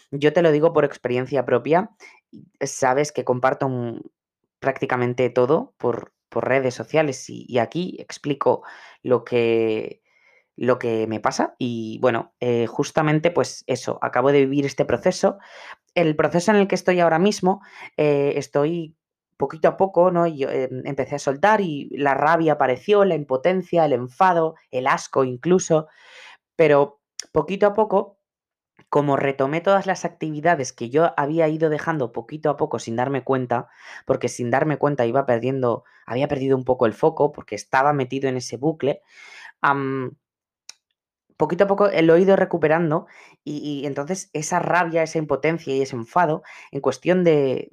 Yo 0.09 0.33
te 0.33 0.41
lo 0.41 0.51
digo 0.51 0.73
por 0.73 0.85
experiencia 0.85 1.45
propia, 1.45 1.91
sabes 2.59 3.11
que 3.11 3.23
comparto 3.23 3.69
prácticamente 4.59 5.29
todo 5.29 5.73
por, 5.77 6.13
redes 6.33 6.73
sociales 6.73 7.25
y, 7.29 7.59
aquí 7.59 7.97
explico 7.99 8.63
lo 9.03 9.25
que, 9.25 10.01
lo 10.55 10.79
que 10.79 11.05
me 11.05 11.19
pasa 11.19 11.55
y 11.59 11.99
bueno, 11.99 12.33
eh, 12.39 12.67
justamente 12.67 13.31
pues 13.31 13.65
eso, 13.67 13.99
acabo 14.01 14.31
de 14.31 14.45
vivir 14.45 14.65
este 14.65 14.85
proceso. 14.85 15.39
El 15.93 16.15
proceso 16.15 16.51
en 16.51 16.57
el 16.57 16.69
que 16.69 16.75
estoy 16.75 17.01
ahora 17.01 17.19
mismo, 17.19 17.61
eh, 17.97 18.31
estoy 18.37 18.95
poquito 19.41 19.67
a 19.67 19.77
poco, 19.77 20.11
¿no? 20.11 20.27
Yo 20.27 20.49
em, 20.49 20.83
empecé 20.85 21.15
a 21.15 21.19
soltar 21.19 21.61
y 21.61 21.89
la 21.97 22.13
rabia 22.13 22.53
apareció, 22.53 23.03
la 23.05 23.15
impotencia, 23.15 23.83
el 23.85 23.93
enfado, 23.93 24.55
el 24.69 24.85
asco 24.87 25.23
incluso, 25.23 25.87
pero 26.55 27.01
poquito 27.31 27.65
a 27.67 27.73
poco, 27.73 28.19
como 28.89 29.17
retomé 29.17 29.61
todas 29.61 29.87
las 29.87 30.05
actividades 30.05 30.73
que 30.73 30.89
yo 30.89 31.13
había 31.17 31.47
ido 31.47 31.69
dejando 31.69 32.11
poquito 32.11 32.49
a 32.51 32.57
poco 32.57 32.77
sin 32.77 32.95
darme 32.95 33.23
cuenta, 33.23 33.67
porque 34.05 34.29
sin 34.29 34.51
darme 34.51 34.77
cuenta 34.77 35.05
iba 35.07 35.25
perdiendo, 35.25 35.85
había 36.05 36.27
perdido 36.27 36.55
un 36.55 36.63
poco 36.63 36.85
el 36.85 36.93
foco 36.93 37.31
porque 37.31 37.55
estaba 37.55 37.93
metido 37.93 38.29
en 38.29 38.37
ese 38.37 38.57
bucle, 38.57 39.01
poquito 41.37 41.63
a 41.63 41.67
poco 41.67 41.89
lo 42.03 42.15
he 42.15 42.21
ido 42.21 42.35
recuperando 42.35 43.07
y, 43.43 43.85
entonces 43.85 44.29
esa 44.33 44.59
rabia, 44.59 45.01
esa 45.03 45.17
impotencia 45.17 45.73
y 45.75 45.81
ese 45.81 45.95
enfado, 45.95 46.43
en 46.71 46.81
cuestión 46.81 47.23
de, 47.23 47.71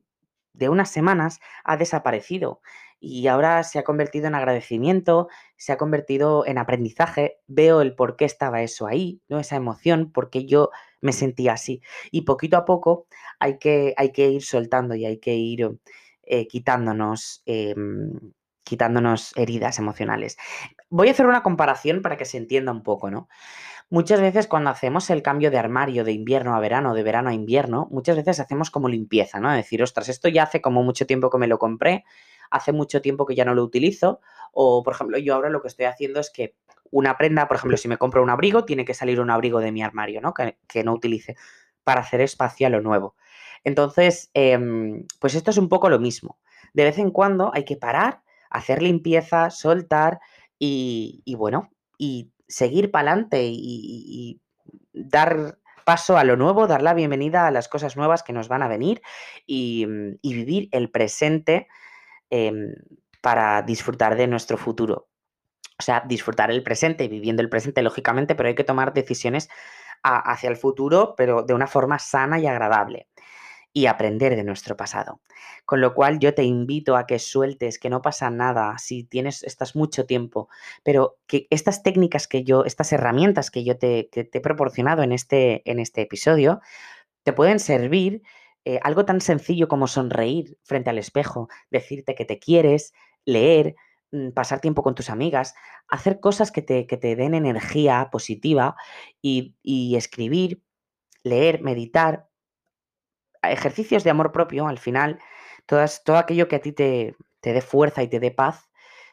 de 0.58 0.68
unas 0.68 0.90
semanas 0.90 1.40
ha 1.64 1.76
desaparecido 1.76 2.60
y 3.00 3.28
ahora 3.28 3.62
se 3.62 3.78
ha 3.78 3.84
convertido 3.84 4.26
en 4.26 4.34
agradecimiento, 4.34 5.28
se 5.56 5.72
ha 5.72 5.78
convertido 5.78 6.44
en 6.46 6.58
aprendizaje, 6.58 7.38
veo 7.46 7.80
el 7.80 7.94
por 7.94 8.16
qué 8.16 8.24
estaba 8.24 8.62
eso 8.62 8.86
ahí, 8.86 9.20
¿no? 9.28 9.38
Esa 9.38 9.56
emoción, 9.56 10.10
porque 10.12 10.46
yo 10.46 10.70
me 11.00 11.12
sentía 11.12 11.52
así. 11.52 11.80
Y 12.10 12.22
poquito 12.22 12.56
a 12.56 12.64
poco 12.64 13.06
hay 13.38 13.58
que, 13.58 13.94
hay 13.96 14.10
que 14.10 14.28
ir 14.30 14.42
soltando 14.42 14.96
y 14.96 15.06
hay 15.06 15.18
que 15.18 15.34
ir 15.34 15.78
eh, 16.24 16.48
quitándonos, 16.48 17.42
em, 17.46 18.18
quitándonos 18.64 19.32
heridas 19.36 19.78
emocionales. 19.78 20.36
Voy 20.90 21.08
a 21.08 21.12
hacer 21.12 21.26
una 21.26 21.42
comparación 21.42 22.02
para 22.02 22.16
que 22.16 22.24
se 22.24 22.36
entienda 22.36 22.72
un 22.72 22.82
poco, 22.82 23.10
¿no? 23.10 23.28
Muchas 23.90 24.20
veces 24.20 24.46
cuando 24.46 24.68
hacemos 24.68 25.08
el 25.08 25.22
cambio 25.22 25.50
de 25.50 25.56
armario 25.56 26.04
de 26.04 26.12
invierno 26.12 26.54
a 26.54 26.60
verano, 26.60 26.92
de 26.92 27.02
verano 27.02 27.30
a 27.30 27.32
invierno, 27.34 27.88
muchas 27.90 28.16
veces 28.16 28.38
hacemos 28.38 28.70
como 28.70 28.88
limpieza, 28.88 29.40
¿no? 29.40 29.50
Decir, 29.50 29.82
ostras, 29.82 30.10
esto 30.10 30.28
ya 30.28 30.42
hace 30.42 30.60
como 30.60 30.82
mucho 30.82 31.06
tiempo 31.06 31.30
que 31.30 31.38
me 31.38 31.46
lo 31.46 31.58
compré, 31.58 32.04
hace 32.50 32.72
mucho 32.72 33.00
tiempo 33.00 33.24
que 33.24 33.34
ya 33.34 33.46
no 33.46 33.54
lo 33.54 33.64
utilizo, 33.64 34.20
o 34.52 34.82
por 34.82 34.92
ejemplo, 34.92 35.16
yo 35.16 35.34
ahora 35.34 35.48
lo 35.48 35.62
que 35.62 35.68
estoy 35.68 35.86
haciendo 35.86 36.20
es 36.20 36.30
que 36.30 36.54
una 36.90 37.16
prenda, 37.16 37.48
por 37.48 37.56
ejemplo, 37.56 37.78
si 37.78 37.88
me 37.88 37.96
compro 37.96 38.22
un 38.22 38.28
abrigo, 38.28 38.66
tiene 38.66 38.84
que 38.84 38.92
salir 38.92 39.20
un 39.20 39.30
abrigo 39.30 39.60
de 39.60 39.72
mi 39.72 39.82
armario, 39.82 40.20
¿no? 40.20 40.34
Que, 40.34 40.84
no 40.84 40.92
utilice 40.92 41.36
para 41.82 42.02
hacer 42.02 42.20
espacio 42.20 42.66
a 42.66 42.70
lo 42.70 42.82
nuevo. 42.82 43.16
Entonces, 43.64 44.30
em, 44.34 45.06
pues 45.18 45.34
esto 45.34 45.50
es 45.50 45.56
un 45.56 45.70
poco 45.70 45.88
lo 45.88 45.98
mismo. 45.98 46.38
De 46.74 46.84
vez 46.84 46.98
en 46.98 47.10
cuando 47.10 47.50
hay 47.54 47.64
que 47.64 47.76
parar, 47.76 48.22
hacer 48.50 48.82
limpieza, 48.82 49.50
soltar 49.50 50.20
y, 50.58 51.22
y 51.24 51.34
bueno, 51.36 51.70
y 51.96 52.32
seguir 52.48 52.90
para 52.90 53.12
adelante 53.12 53.42
y, 53.50 54.40
dar 54.92 55.58
paso 55.84 56.18
a 56.18 56.24
lo 56.24 56.36
nuevo, 56.36 56.66
dar 56.66 56.82
la 56.82 56.92
bienvenida 56.92 57.46
a 57.46 57.50
las 57.50 57.68
cosas 57.68 57.96
nuevas 57.96 58.22
que 58.22 58.32
nos 58.32 58.48
van 58.48 58.62
a 58.62 58.68
venir 58.68 59.00
y, 59.46 59.86
mm, 59.86 60.18
vivir 60.22 60.68
el 60.72 60.90
presente 60.90 61.68
em, 62.30 62.74
para 63.22 63.62
disfrutar 63.62 64.16
de 64.16 64.26
nuestro 64.26 64.58
futuro. 64.58 65.08
O 65.78 65.82
sea, 65.82 66.02
disfrutar 66.06 66.50
el 66.50 66.62
presente, 66.62 67.08
viviendo 67.08 67.42
el 67.42 67.48
presente, 67.48 67.82
lógicamente, 67.82 68.34
pero 68.34 68.48
hay 68.48 68.54
que 68.54 68.64
tomar 68.64 68.92
decisiones 68.92 69.48
hacia 70.02 70.50
el 70.50 70.56
futuro, 70.56 71.14
pero 71.16 71.42
de 71.42 71.54
una 71.54 71.66
forma 71.66 71.98
sana 71.98 72.38
y 72.38 72.46
agradable 72.46 73.08
y 73.72 73.86
aprender 73.86 74.36
de 74.36 74.44
nuestro 74.44 74.76
pasado. 74.76 75.20
Con 75.64 75.80
lo 75.80 75.94
cual 75.94 76.18
yo 76.18 76.34
te 76.34 76.44
invito 76.44 76.96
a 76.96 77.06
que 77.06 77.18
sueltes, 77.18 77.78
que 77.78 77.90
no 77.90 78.02
pasa 78.02 78.30
nada 78.30 78.76
si 78.78 79.04
tienes, 79.04 79.42
estás 79.42 79.76
mucho 79.76 80.06
tiempo, 80.06 80.48
pero 80.82 81.18
que 81.26 81.46
estas 81.50 81.82
técnicas 81.82 82.26
que 82.28 82.44
yo, 82.44 82.64
estas 82.64 82.92
herramientas 82.92 83.50
que 83.50 83.64
yo 83.64 83.78
te, 83.78 84.08
he 84.12 84.40
proporcionado 84.40 85.02
en 85.02 85.12
este, 85.12 85.68
en 85.70 85.78
este 85.78 86.02
episodio, 86.02 86.60
te 87.22 87.32
pueden 87.32 87.60
servir 87.60 88.22
eh, 88.64 88.80
algo 88.82 89.04
tan 89.04 89.20
sencillo 89.20 89.68
como 89.68 89.86
sonreír 89.86 90.58
frente 90.62 90.90
al 90.90 90.98
espejo, 90.98 91.48
decirte 91.70 92.14
que 92.14 92.24
te 92.24 92.38
quieres, 92.38 92.92
leer, 93.24 93.76
mm, 94.12 94.30
pasar 94.30 94.60
tiempo 94.60 94.82
con 94.82 94.94
tus 94.94 95.10
amigas, 95.10 95.54
hacer 95.88 96.20
cosas 96.20 96.50
que 96.50 96.62
te, 96.62 96.84
te 96.84 97.16
den 97.16 97.34
energía 97.34 98.08
positiva 98.10 98.76
y, 99.22 99.56
y 99.62 99.96
escribir, 99.96 100.62
leer, 101.22 101.62
meditar, 101.62 102.27
ejercicios 103.42 104.04
de 104.04 104.10
amor 104.10 104.32
propio, 104.32 104.68
al 104.68 104.78
final, 104.78 105.20
todas, 105.66 106.02
todo 106.04 106.16
aquello 106.16 106.48
que 106.48 106.56
a 106.56 106.60
ti 106.60 106.72
te, 106.72 107.16
dé 107.42 107.60
fuerza 107.60 108.02
y 108.02 108.08
te 108.08 108.20
dé 108.20 108.30
paz, 108.30 108.68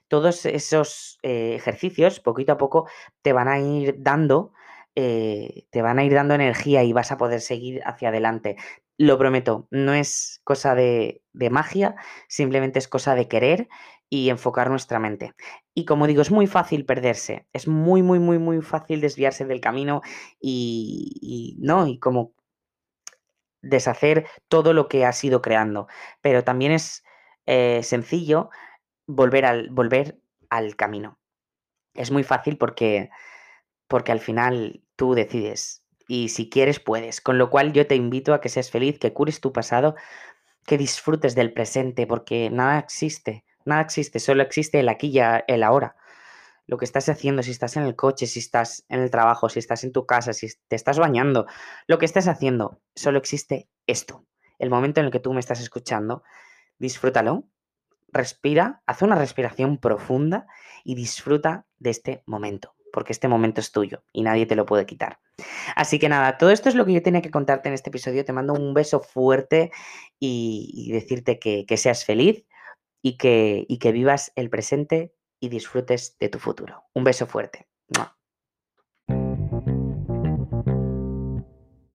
todos 0.08 0.46
esos 0.46 1.20
eh, 1.24 1.56
ejercicios, 1.56 2.20
poquito 2.20 2.54
a 2.54 2.58
poco, 2.58 2.88
te 3.22 3.34
van 3.34 3.48
a 3.48 3.60
ir 3.60 3.96
dando, 4.00 4.54
eh, 4.96 5.66
te 5.72 5.82
van 5.82 6.00
a 6.00 6.04
ir 6.06 6.14
dando 6.14 6.34
energía 6.34 6.84
y 6.84 6.94
vas 6.94 7.12
a 7.12 7.18
poder 7.18 7.42
seguir 7.42 7.82
hacia 7.86 8.10
adelante. 8.10 8.56
Lo 8.98 9.18
prometo, 9.18 9.68
no 9.72 9.94
es 9.94 10.40
cosa 10.44 10.76
de, 10.76 11.22
magia, 11.52 11.96
simplemente 12.30 12.80
es 12.80 12.88
cosa 12.88 13.16
de 13.16 13.28
querer 13.28 13.68
y 14.10 14.30
enfocar 14.30 14.70
nuestra 14.70 15.00
mente. 15.00 15.34
Y 15.74 15.86
como 15.86 16.08
digo, 16.08 16.22
es 16.22 16.32
muy 16.32 16.48
fácil 16.48 16.86
perderse, 16.86 17.48
es 17.52 17.68
muy, 17.68 18.04
muy, 18.04 18.20
muy, 18.20 18.40
muy 18.40 18.62
fácil 18.62 19.02
desviarse 19.02 19.46
del 19.46 19.60
camino 19.60 20.02
y, 20.40 21.18
y 21.22 21.58
no, 21.60 21.88
y 21.88 22.00
como 22.00 22.35
deshacer 23.66 24.28
todo 24.48 24.74
lo 24.74 24.88
que 24.88 25.06
has 25.06 25.24
ido 25.24 25.42
creando. 25.42 25.88
Pero 26.22 26.44
también 26.44 26.72
es 26.72 27.04
eh, 27.46 27.82
sencillo 27.84 28.50
volver 29.08 29.46
al, 29.46 29.70
volver 29.70 30.20
al 30.50 30.76
camino. 30.76 31.20
Es 31.94 32.12
muy 32.12 32.24
fácil 32.24 32.58
porque, 32.58 33.10
porque 33.88 34.12
al 34.12 34.20
final 34.20 34.82
tú 34.96 35.14
decides 35.14 35.84
y 36.08 36.30
si 36.30 36.50
quieres 36.50 36.80
puedes. 36.80 37.22
Con 37.22 37.38
lo 37.38 37.50
cual 37.50 37.74
yo 37.74 37.88
te 37.88 37.96
invito 37.96 38.34
a 38.34 38.42
que 38.42 38.50
seas 38.50 38.72
feliz, 38.72 39.00
que 39.00 39.14
cures 39.14 39.42
tu 39.42 39.52
pasado, 39.52 39.96
que 40.66 40.78
disfrutes 40.78 41.36
del 41.36 41.54
presente, 41.54 42.08
porque 42.08 42.50
nada 42.50 42.80
existe, 42.80 43.46
nada 43.66 43.82
existe, 43.82 44.20
solo 44.20 44.44
existe 44.44 44.80
el 44.80 44.90
aquí 44.90 45.08
y 45.08 45.20
el 45.48 45.64
ahora 45.64 45.96
lo 46.68 46.78
que 46.78 46.86
estás 46.86 47.10
haciendo, 47.10 47.44
si 47.44 47.52
estás 47.52 47.78
en 47.78 47.84
el 47.84 47.96
coche, 47.96 48.28
si 48.28 48.40
estás 48.40 48.86
en 48.90 49.02
el 49.02 49.12
trabajo, 49.12 49.50
si 49.50 49.60
estás 49.60 49.84
en 49.84 49.92
tu 49.92 50.06
casa, 50.06 50.34
si 50.34 50.48
te 50.68 50.76
estás 50.76 50.98
bañando, 50.98 51.46
lo 51.88 51.98
que 51.98 52.06
estés 52.06 52.28
haciendo, 52.28 52.82
solo 52.96 53.18
existe 53.18 53.70
esto. 53.88 54.26
El 54.58 54.70
momento 54.70 55.00
en 55.00 55.08
el 55.08 55.12
que 55.12 55.20
tú 55.20 55.34
me 55.34 55.40
estás 55.40 55.60
escuchando, 55.60 56.24
disfrútalo, 56.80 57.48
respira, 58.08 58.82
haz 58.86 59.02
una 59.02 59.16
respiración 59.16 59.78
profunda 59.78 60.48
y 60.84 60.96
disfruta 60.96 61.66
de 61.78 61.90
este 61.90 62.24
momento, 62.26 62.76
porque 62.92 63.12
este 63.12 63.28
momento 63.28 63.62
es 63.62 63.72
tuyo 63.72 64.04
y 64.14 64.24
nadie 64.24 64.46
te 64.46 64.56
lo 64.56 64.66
puede 64.66 64.86
quitar. 64.86 65.20
Así 65.76 66.00
que 66.00 66.10
nada, 66.10 66.38
todo 66.38 66.50
esto 66.50 66.70
es 66.70 66.76
lo 66.76 66.86
que 66.86 66.94
yo 66.94 67.04
tenía 67.04 67.22
que 67.22 67.32
contarte 67.32 67.68
en 67.68 67.76
este 67.76 67.90
episodio. 67.90 68.24
Te 68.24 68.34
mando 68.34 68.54
un 68.54 68.74
beso 68.74 69.02
fuerte 69.02 69.72
y, 70.20 70.90
decirte 70.94 71.40
que, 71.40 71.78
seas 71.78 72.06
feliz 72.06 72.46
y 73.02 73.18
que, 73.18 73.66
y 73.68 73.78
que 73.80 73.92
vivas 73.92 74.32
el 74.36 74.50
presente 74.50 75.14
y 75.40 75.50
disfrutes 75.50 76.18
de 76.20 76.30
tu 76.30 76.40
futuro. 76.40 76.84
Un 76.94 77.04
beso 77.04 77.28
fuerte. 77.28 77.68